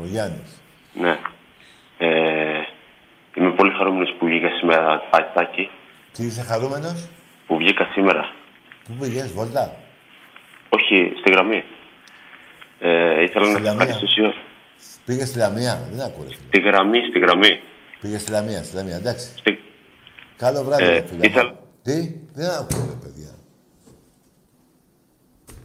[0.00, 0.60] Ο Γιάννης.
[0.94, 1.18] Ναι.
[1.98, 2.60] Ε,
[3.36, 5.02] είμαι πολύ χαρούμενος που βγήκα σήμερα,
[5.34, 5.70] Τάκη.
[6.12, 7.08] Τι είσαι χαρούμενος;
[7.46, 8.32] Που βγήκα σήμερα.
[8.84, 9.76] Πού πήγες, Βόλτα;
[10.68, 11.64] Όχι, στη γραμμή.
[12.80, 13.72] Ε, ήθελα Στη να Λαμία.
[13.72, 14.34] ευχαριστήσω.
[15.04, 15.88] Πήγες στη Λαμία.
[15.90, 16.22] Δεν ακούω.
[16.28, 16.46] ρε φίλε.
[16.48, 17.60] Στη γραμμή, στη γραμμή.
[18.00, 19.26] Πήγες στη Λαμία, στη Λαμία, εντάξει.
[19.36, 19.60] Στη...
[20.36, 21.26] Καλό βράδυ, Ε, ρε φίλε.
[21.26, 21.94] ήθελα- Τι,
[22.34, 23.29] δεν ακούω, ρε παιδιά.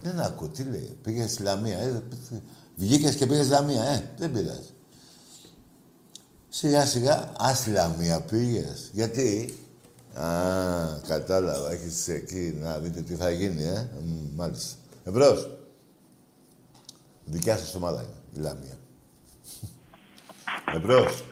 [0.06, 0.98] Δεν ακούω, τι λέει.
[1.02, 1.78] Πήγε στη Λαμία.
[1.78, 2.04] Ε,
[2.76, 4.74] Βγήκες και πήγες στη Λαμία, ε, δεν πειράζει.
[6.50, 8.90] Σιγά σιγά, α στη Λαμία πήγες.
[8.94, 9.54] Γιατί.
[10.14, 10.30] Α,
[11.08, 11.72] κατάλαβα.
[11.72, 13.90] Έχεις εκεί να δείτε τι θα γίνει, ε.
[14.04, 14.76] Μ, μάλιστα.
[15.04, 15.50] Εμπρός.
[17.26, 18.78] Δικιά σας ομάδα είναι, η Λαμία.
[20.76, 21.24] Εμπρός.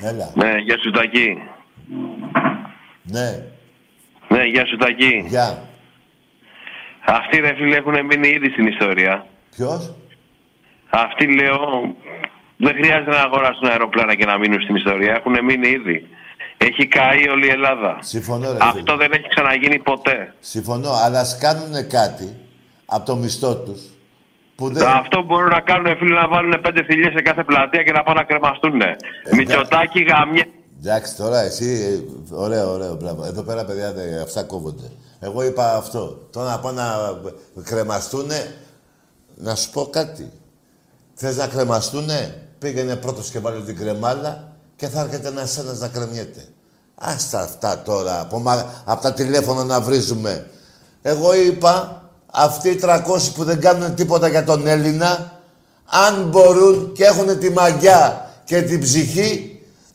[0.00, 0.32] Έλα.
[0.34, 1.36] Ναι, γεια σου Τάκη.
[3.02, 3.46] Ναι.
[4.32, 5.24] Ναι, γεια σου Τάκη.
[5.26, 5.62] Γεια.
[7.04, 9.26] Αυτοί ρε φίλε έχουν μείνει ήδη στην ιστορία.
[9.56, 9.94] Ποιος;
[10.90, 11.58] Αυτοί λέω
[12.56, 15.12] δεν χρειάζεται να αγοράσουν αεροπλάνα και να μείνουν στην ιστορία.
[15.14, 16.08] Έχουν μείνει ήδη.
[16.56, 17.96] Έχει καεί όλη η Ελλάδα.
[18.00, 18.96] Συμφωνώ, ρε Αυτό φίλε.
[18.96, 20.34] δεν έχει ξαναγίνει ποτέ.
[20.40, 22.36] Συμφωνώ, αλλά ας κάνουν κάτι
[22.86, 23.82] από το μισθό τους
[24.56, 24.86] που δεν...
[24.86, 28.18] Αυτό μπορούν να κάνουν φίλε να βάλουν πέντε θηλιές σε κάθε πλατεία και να πάνε
[28.20, 28.80] να κρεμαστούν.
[28.80, 28.96] Ε,
[29.36, 30.44] Μητσοτάκι γαμιά.
[30.84, 31.66] Εντάξει, τώρα εσύ,
[32.30, 33.24] ε, ωραίο, ωραίο, μπράβο.
[33.24, 34.90] Εδώ πέρα, παιδιά, δε- αυτά κόβονται.
[35.20, 36.26] Εγώ είπα αυτό.
[36.30, 38.54] Τώρα να πάνε να κρεμαστούνε,
[39.36, 40.30] να σου πω κάτι.
[41.14, 45.88] Θες να κρεμαστούνε, πήγαινε πρώτος και βάλει την κρεμάλα και θα έρχεται ένας ένας να
[45.88, 46.44] κρεμιέται.
[46.94, 50.46] Άστα αυτά τώρα, από, μα- από τα τηλέφωνα να βρίζουμε.
[51.02, 52.02] Εγώ είπα,
[52.32, 55.40] αυτοί οι 300 που δεν κάνουν τίποτα για τον Έλληνα,
[56.08, 59.51] αν μπορούν και έχουν τη μαγιά και την ψυχή,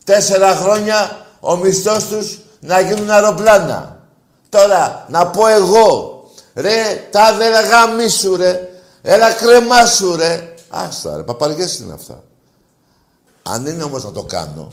[0.08, 4.06] τέσσερα χρόνια ο μισθός τους να γίνουν αεροπλάνα.
[4.48, 6.22] Τώρα, να πω εγώ,
[6.54, 8.68] ρε, τα δεν γαμίσου ρε,
[9.02, 10.54] έλα κρεμάσου ρε.
[10.68, 12.22] Άστα ρε, παπαριές είναι αυτά.
[13.42, 14.72] Αν είναι όμως να το κάνω,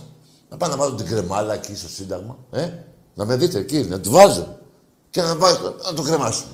[0.49, 2.69] να πάω να βάλω την κρεμάλα εκεί στο Σύνταγμα, ε,
[3.13, 4.57] να με δείτε εκεί, να τη βάζω
[5.09, 6.51] και να, βάζω, να το κρεμάσουμε.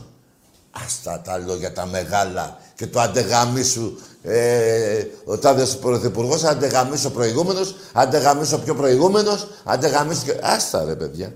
[0.85, 7.75] Άστα τα λόγια τα μεγάλα και το αντεγαμίσου ε, ο τάδε πρωθυπουργός, αντεγαμίσου ο προηγούμενος,
[7.93, 10.35] αντεγαμίσου ο πιο προηγούμενος, αντεγαμίσου και.
[10.41, 11.33] Άστα ρε παιδιά.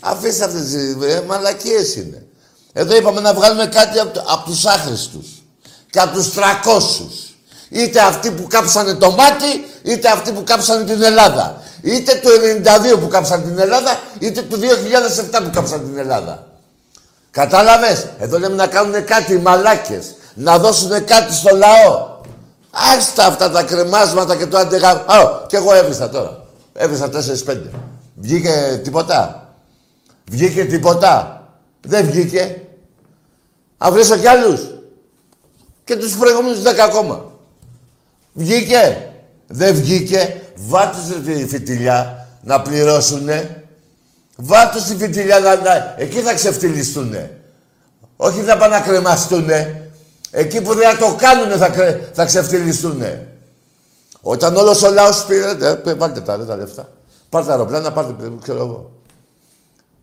[0.00, 2.26] Αφήστε αυτές τι ε, μαλακίες είναι.
[2.72, 5.26] Εδώ είπαμε να βγάλουμε κάτι από, από τους άχρηστους
[5.90, 6.40] και από τους 300.
[7.68, 11.62] Είτε αυτοί που κάψανε το μάτι, είτε αυτοί που κάψανε την Ελλάδα.
[11.82, 12.28] Είτε του
[12.94, 16.46] 92 που κάψαν την Ελλάδα, είτε του 2007 που κάψαν την Ελλάδα.
[17.30, 20.14] Κατάλαβες; Εδώ λέμε να κάνουν κάτι οι μαλάκες.
[20.40, 22.16] Να δώσουν κάτι στο λαό.
[22.96, 24.90] Άστα αυτά τα κρεμάσματα και το αντεγα...
[24.90, 26.44] Α, και εγώ έβριστα τώρα.
[26.72, 27.10] Έβριστα
[27.46, 27.56] 4-5.
[28.14, 29.48] Βγήκε τίποτα;
[30.30, 31.42] Βγήκε τίποτα;
[31.80, 32.60] Δεν βγήκε.
[33.78, 34.60] Α, βρίσω κι άλλους.
[35.84, 37.24] Και τους προηγούμενους 10 ακόμα.
[38.32, 39.10] Βγήκε.
[39.46, 40.40] Δεν βγήκε.
[40.56, 43.64] Βάτουσε τη φιτιλιά να πληρώσουνε.
[44.36, 47.30] Βάτω στη φιτιλιά να, να- εκεί θα ξεφτυλιστούνε.
[48.16, 49.77] Όχι θα πάνε να κρεμαστούνε.
[50.30, 53.28] Εκεί που δεν θα το κάνουνε θα, κρε, θα ξεφτυλιστούνε.
[54.20, 55.50] Όταν όλος ο λαός πήρε,
[55.84, 56.88] ε, βάλτε τα, ρε, τα λεφτά.
[57.28, 58.90] Πάρτε αεροπλάνα, πάρτε, ε, ξέρω εγώ.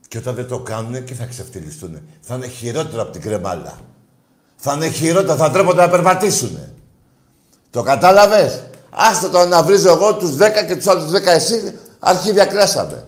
[0.08, 2.04] Και όταν δεν το κάνουνε, εκεί θα ξεφτυλιστούνε.
[2.22, 3.78] Θα είναι χειρότερο από την κρεμάλα.
[4.56, 6.74] Θα είναι χειρότερο, θα τρέπονται να περπατήσουνε.
[7.70, 12.46] Το κατάλαβες; Άστε το να βρίζω εγώ τους 10 και τους άλλους 10 εσύ, αρχίδια
[12.46, 13.08] κράσαμε.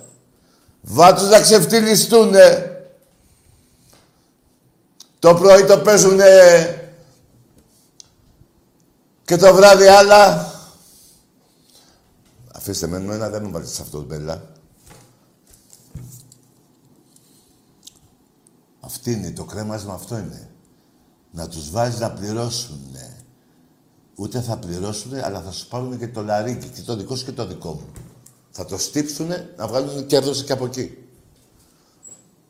[0.81, 2.71] Βάτους να ξεφτυλιστούνε.
[5.19, 6.25] Το πρωί το παίζουνε
[9.27, 10.51] και το βράδυ άλλα.
[12.53, 14.49] Αφήστε με ένα, δεν με βάλετε σε αυτό το μπέλα.
[18.79, 20.49] Αυτή είναι, το κρέμασμα αυτό είναι.
[21.31, 23.17] Να τους βάζεις να πληρώσουνε.
[24.15, 27.31] Ούτε θα πληρώσουνε, αλλά θα σου πάρουν και το λαρίκι, και το δικό σου και
[27.31, 27.91] το δικό μου.
[28.51, 30.97] Θα το στύψουνε να βγάλουν κέρδος και από εκεί.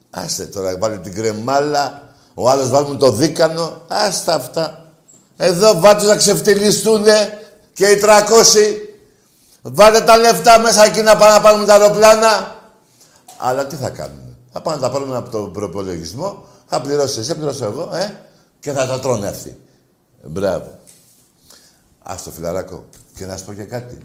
[0.09, 4.87] Άστε τώρα, βάλει την κρεμάλα, ο άλλος βάλουν το δίκανο, άστα αυτά.
[5.38, 7.40] Εδώ βάτους να ξεφτυλιστούνε
[7.74, 8.08] και οι 300.
[9.62, 12.56] Βάλτε τα λεφτά μέσα εκεί να πάνε να πάρουν τα αεροπλάνα.
[13.38, 14.38] Αλλά τι θα κάνουν.
[14.52, 18.20] Θα πάνε να τα πάρουν από τον προπολογισμό, θα πληρώσει εσύ, θα πληρώσω εγώ, ε,
[18.60, 19.60] και θα τα τρώνε αυτοί.
[20.24, 20.80] Μπράβο.
[22.04, 22.86] Άστο φιλαράκο.
[23.16, 23.98] Και να σου πω και κάτι.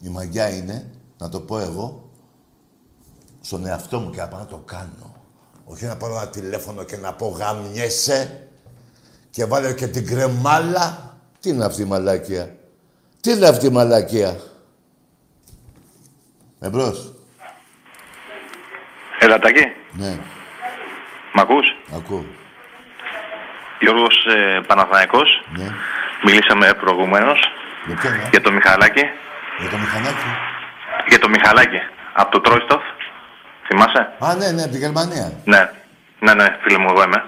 [0.00, 2.10] Η μαγιά είναι, να το πω εγώ,
[3.40, 5.14] στον εαυτό μου και να πάω να το κάνω.
[5.64, 8.48] Όχι να πάρω ένα τηλέφωνο και να πω γαμιέσαι
[9.32, 11.16] και βάλω και την κρεμάλα.
[11.40, 12.54] Τι είναι αυτή η μαλάκια;
[13.20, 14.36] Τι είναι αυτή η μαλακία.
[16.60, 17.12] Εμπρός.
[19.18, 19.64] Έλα, Τάκη.
[19.92, 20.18] Ναι,
[21.32, 21.66] Μ' ακούς;
[21.96, 22.24] ακούω.
[23.80, 25.44] Γιώργος ε, Παναθηναϊκός.
[25.56, 25.66] Ναι.
[26.24, 27.38] Μιλήσαμε προηγουμένως
[27.86, 29.02] Για ποιον, ε; για το Μιχαλάκη.
[29.60, 30.30] Για το μηχανάκι.
[31.08, 31.78] Για το Μιχαλάκη.
[32.12, 32.82] Από το Τρόιστοφ.
[33.66, 35.32] θυμάσαι; Α, ναι, ναι, από την Γερμανία.
[35.44, 35.70] Ναι,
[36.24, 37.20] ναι, ναι, φίλε μου, εγώ είμαι.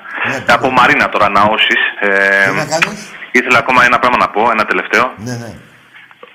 [0.57, 1.83] από Μαρίνα τώρα, Ναώσεις.
[2.01, 3.01] Ε, Ναι, Τι να κάνεις;
[3.39, 5.05] ήθελα ακόμα ένα πράγμα να πω, ένα τελευταίο.
[5.27, 5.53] Ναι, ναι.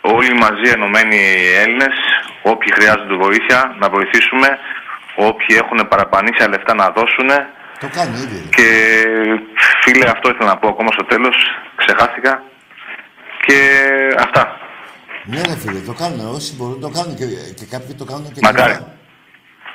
[0.02, 1.96] Όλοι μαζί ενωμένοι οι Έλληνες,
[2.42, 4.48] όποιοι χρειάζονται βοήθεια, να βοηθήσουμε.
[5.16, 7.30] Όποιοι έχουν παραπανήσια λεφτά να δώσουν.
[7.80, 8.50] Το κάνει ήδη.
[8.56, 8.68] Και
[9.84, 11.36] φίλε, αυτό ήθελα να πω ακόμα στο τέλος.
[11.76, 12.44] Ξεχάστηκα.
[13.46, 13.58] Και
[14.20, 14.58] αυτά.
[15.24, 16.36] Ναι, ρε φίλε, το κάνουν.
[16.36, 18.72] Όσοι μπορούν το κάνουν και, και κάποιοι το κάνουν και Μακάρι.
[18.74, 18.94] καλά.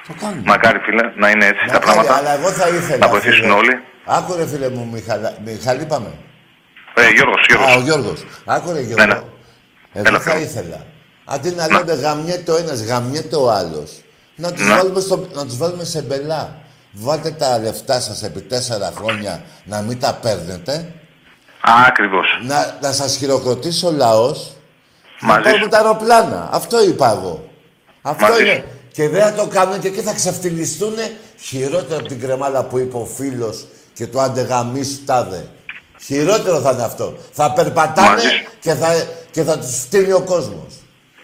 [0.07, 0.43] Το κάνουν.
[0.47, 2.17] Μακάρι, φίλε, να είναι έτσι τα Μακάρι, πράγματα.
[2.17, 2.99] αλλά εγώ θα ήθελα.
[2.99, 3.53] Να βοηθήσουν φίλε.
[3.53, 3.75] όλοι.
[4.05, 5.35] Άκου ρε φίλε μου, Μιχαλα...
[5.45, 6.09] Μιχαλή πάμε.
[6.95, 7.71] Ε, Γιώργος, Γιώργος.
[7.73, 8.25] Α, ο Γιώργος.
[8.45, 9.07] Άκου ρε Γιώργο.
[9.07, 9.21] Ναι, ναι.
[9.93, 10.43] Εγώ Έλα, θα φίλε.
[10.45, 10.87] ήθελα.
[11.25, 13.91] Αντί να λέτε γαμιέται ο ένας, γαμιέται ο άλλος,
[14.37, 14.75] να τους, Ναι.
[14.75, 16.59] βάλουμε, στο, να τους βάλουμε σε μπελά.
[16.93, 20.95] Βάλτε τα λεφτά σας επί τέσσερα χρόνια να μην τα παίρνετε.
[21.89, 22.27] Ακριβώς.
[22.43, 24.53] Να, να σας χειροκροτήσει ο λαός.
[25.21, 25.69] Να Μαζί πάρουμε σου.
[25.69, 26.49] τα αεροπλάνα.
[26.53, 27.49] Αυτό είπα εγώ.
[28.03, 28.65] Αυτό Μαζί είναι.
[28.95, 29.03] Σου.
[29.03, 30.95] Και δεν θα το κάνουν και εκεί θα ξεφτυλιστούν
[31.41, 35.49] χειρότερο από την κρεμάλα που είπε ο φίλος και το άντε γαμίσου τάδε.
[36.05, 37.17] Χειρότερο θα είναι αυτό.
[37.33, 38.45] Θα περπατάνε Μαζί σου.
[38.61, 40.75] και θα, και θα τους φτύνει ο κόσμος.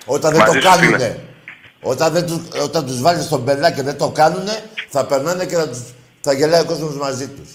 [0.06, 0.96] Όταν δεν Μαζί το σου, κάνουνε.
[0.96, 1.16] φίλε.
[1.82, 5.54] Όταν, δεν τους, όταν τους βάλεις στον πελά και δεν το κάνουνε, θα περνάνε και
[5.56, 5.78] θα, τους,
[6.20, 7.48] θα γελάει ο κόσμος μαζί τους.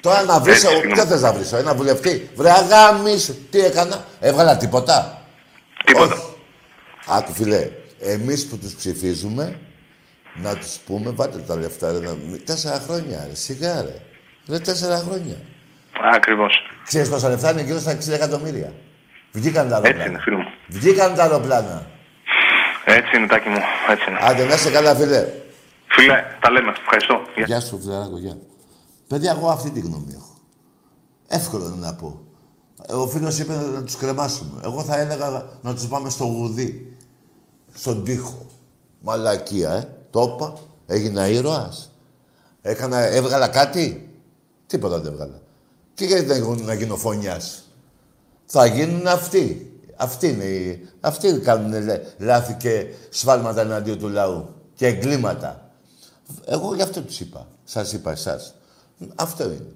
[0.00, 1.08] Τώρα να βρεις, Έτσι, ο- φίλε ποιο μου.
[1.10, 3.34] θες να βρεις, ένα βουλευτή; Βρε αγάμισου.
[3.50, 5.22] Τι έκανα, έβγαλα τίποτα.
[5.84, 6.14] Τίποτα.
[6.14, 6.22] Όχι.
[7.08, 7.68] Άκου φίλε,
[8.00, 9.58] εμείς που τους ψηφίζουμε,
[10.42, 12.14] να τους πούμε, βάλτε τα λεφτά, ρε, να...
[12.30, 13.94] μη- τέσσερα χρόνια, ρε, σιγά, ρε.
[14.48, 15.36] Ρε, τέσσερα χρόνια.
[16.14, 16.52] Ακριβώς.
[16.86, 18.72] Ξέρεις πόσα λεφτά είναι γύρω στα 60 εκατομμύρια.
[19.32, 20.10] Βγήκαν τα Έτσι αεροπλάνα.
[20.10, 20.44] είναι, φίλε μου.
[20.68, 21.86] Βγήκαν τα αεροπλάνα.
[22.84, 23.58] Έτσι είναι, τάκι μου.
[23.90, 24.18] Έτσι είναι.
[24.22, 25.26] Άντε, να είσαι καλά, φίλε.
[25.86, 26.72] Φίλε, τα λέμε.
[26.80, 27.20] Ευχαριστώ.
[27.36, 27.44] Γεια.
[27.46, 28.36] Γεια σου, φιλαράκο, γεια.
[29.08, 30.38] Παιδιά, εγώ αυτή τη γνώμη έχω.
[31.28, 32.20] Εύκολο είναι να πω.
[32.88, 34.60] Ε, Ο φίλος είπε να τους κρεμάσουμε.
[34.64, 36.96] Εγώ θα έλεγα να τους πάμε στο γουδί.
[37.74, 38.46] Στον τοίχο.
[39.00, 39.88] Μαλακία, ε.
[40.10, 40.58] Το είπα.
[40.86, 41.90] Έγινα ήρωας.
[42.62, 44.04] Έκανα, έβγαλα κάτι;
[44.66, 45.40] Τίποτα δεν έβγαλα.
[45.94, 47.62] Και γιατί δεν γίνω- να γίνω φωνιάς;
[48.46, 49.72] Θα γίνουν αυτοί.
[49.96, 50.88] Αυτοί είναι οι...
[51.00, 54.48] Αυτοί κάνουν λε- λάθη και σφάλματα εναντίον του λαού.
[54.74, 55.70] Και εγκλήματα.
[56.44, 57.46] Εγώ γι' αυτό τους είπα.
[57.64, 58.54] Σας είπα εσάς.
[59.14, 59.72] Αυτό είναι.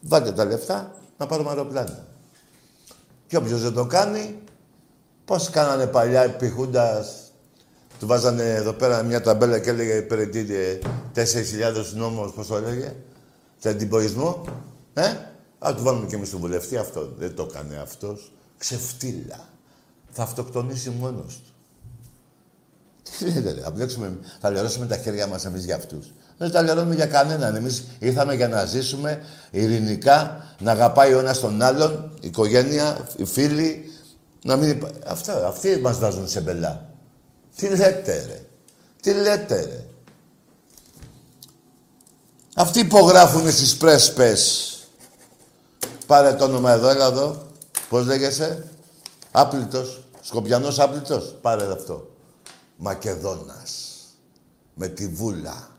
[0.00, 2.06] Βάλτε τα λεφτά να πάρουμε αεροπλάνα.
[3.26, 4.38] Και όποιος δεν το κάνει,
[5.32, 7.32] πώς κάνανε παλιά επιχούντας,
[7.98, 10.30] του βάζανε εδώ πέρα μια ταμπέλα και έλεγε περί
[11.14, 11.22] 4.000
[11.94, 12.94] νόμος, πώς το έλεγε,
[13.58, 14.44] σε αντιποϊσμό.
[14.94, 15.02] Ε,
[15.58, 17.12] α, του βάλουμε και εμείς τον βουλευτή αυτό.
[17.18, 18.32] Δεν το έκανε αυτός.
[18.58, 19.48] Ξεφτύλα.
[20.10, 21.52] Θα αυτοκτονήσει μόνος του.
[23.18, 26.12] Τι λέτε, ρε, θα μπλέξουμε, θα λερώσουμε τα χέρια μας εμείς για αυτούς.
[26.38, 27.56] Δεν τα λερώνουμε για κανέναν.
[27.56, 33.24] Εμείς ήρθαμε για να ζήσουμε ειρηνικά, να αγαπάει ο ένας τον άλλον, η οικογένεια, οι
[33.24, 33.91] φίλοι,
[34.42, 34.90] να μην υπά...
[35.06, 36.90] Αυτά, αυτοί μας βάζουν σε μπελά.
[37.56, 38.46] Τι λέτε, ρε.
[39.00, 39.84] Τι λέτε, ρε.
[42.54, 44.68] Αυτοί υπογράφουν στις πρέσπες.
[46.06, 47.46] Πάρε το όνομα εδώ, έλα εδώ.
[47.88, 48.68] Πώς λέγεσαι;
[49.30, 50.04] Άπλητος.
[50.20, 51.34] Σκοπιανός άπλητος.
[51.40, 52.10] Πάρε αυτό.
[52.76, 53.90] Μακεδόνας.
[54.74, 55.70] Με τη βούλα.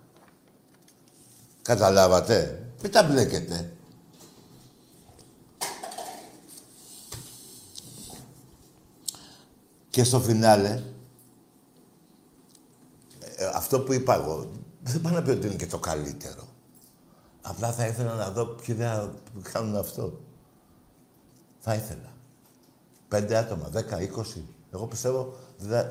[1.62, 3.72] Καταλάβατε; Μην τα μπλέκετε.
[9.94, 10.82] Και στο φινάλε,
[13.36, 14.52] ε, αυτό που είπα εγώ,
[14.84, 16.48] δεν πάω να πει ότι είναι και το καλύτερο.
[17.42, 19.14] Απλά θα ήθελα να δω ποιοι θα
[19.52, 20.20] κάνουν αυτό.
[21.60, 22.14] Θα ήθελα.
[23.08, 24.48] Πέντε άτομα, δέκα, είκοσι.
[24.72, 25.84] Εγώ πιστεύω, δε,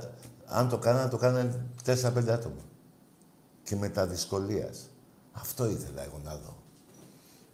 [0.46, 2.62] αν το κάνανε, το κάνανε τέσσερα-πέντε άτομα.
[3.62, 4.90] Και με τα δυσκολίας.
[5.32, 6.56] Αυτό ήθελα εγώ να δω.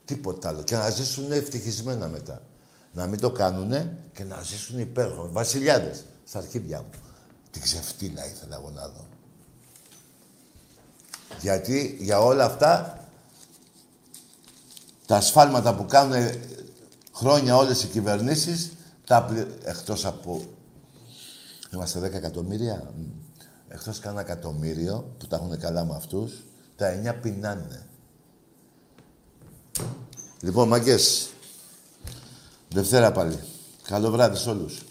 [0.05, 0.63] Τίποτα άλλο.
[0.63, 2.43] Και να ζήσουν ευτυχισμένα μετά.
[2.93, 5.23] Να μην το κάνουνε και να ζήσουν υπέροχα.
[5.23, 6.91] Βασιλιάδες, στα αρχίδια μου.
[7.51, 9.07] Την ξεφτύλα ήθελα εγώ να δω.
[11.41, 13.03] Γιατί για όλα αυτά,
[15.07, 16.31] τα ασφάλματα που κάνουν
[17.13, 18.73] χρόνια όλες οι κυβερνήσεις,
[19.07, 19.47] τα πλη...
[19.63, 20.45] εκτός από...
[21.73, 22.93] Είμαστε 10 εκατομμύρια.
[22.97, 23.03] μ,
[23.69, 26.33] Εκτός κάνα εκατομμύριο που τα έχουν καλά με αυτούς,
[26.77, 27.87] τα 9 πεινάνε.
[30.41, 31.31] Λοιπόν, μαγκές,
[32.69, 33.39] Δευτέρα πάλι.
[33.83, 34.88] Καλό βράδυ σε όλους.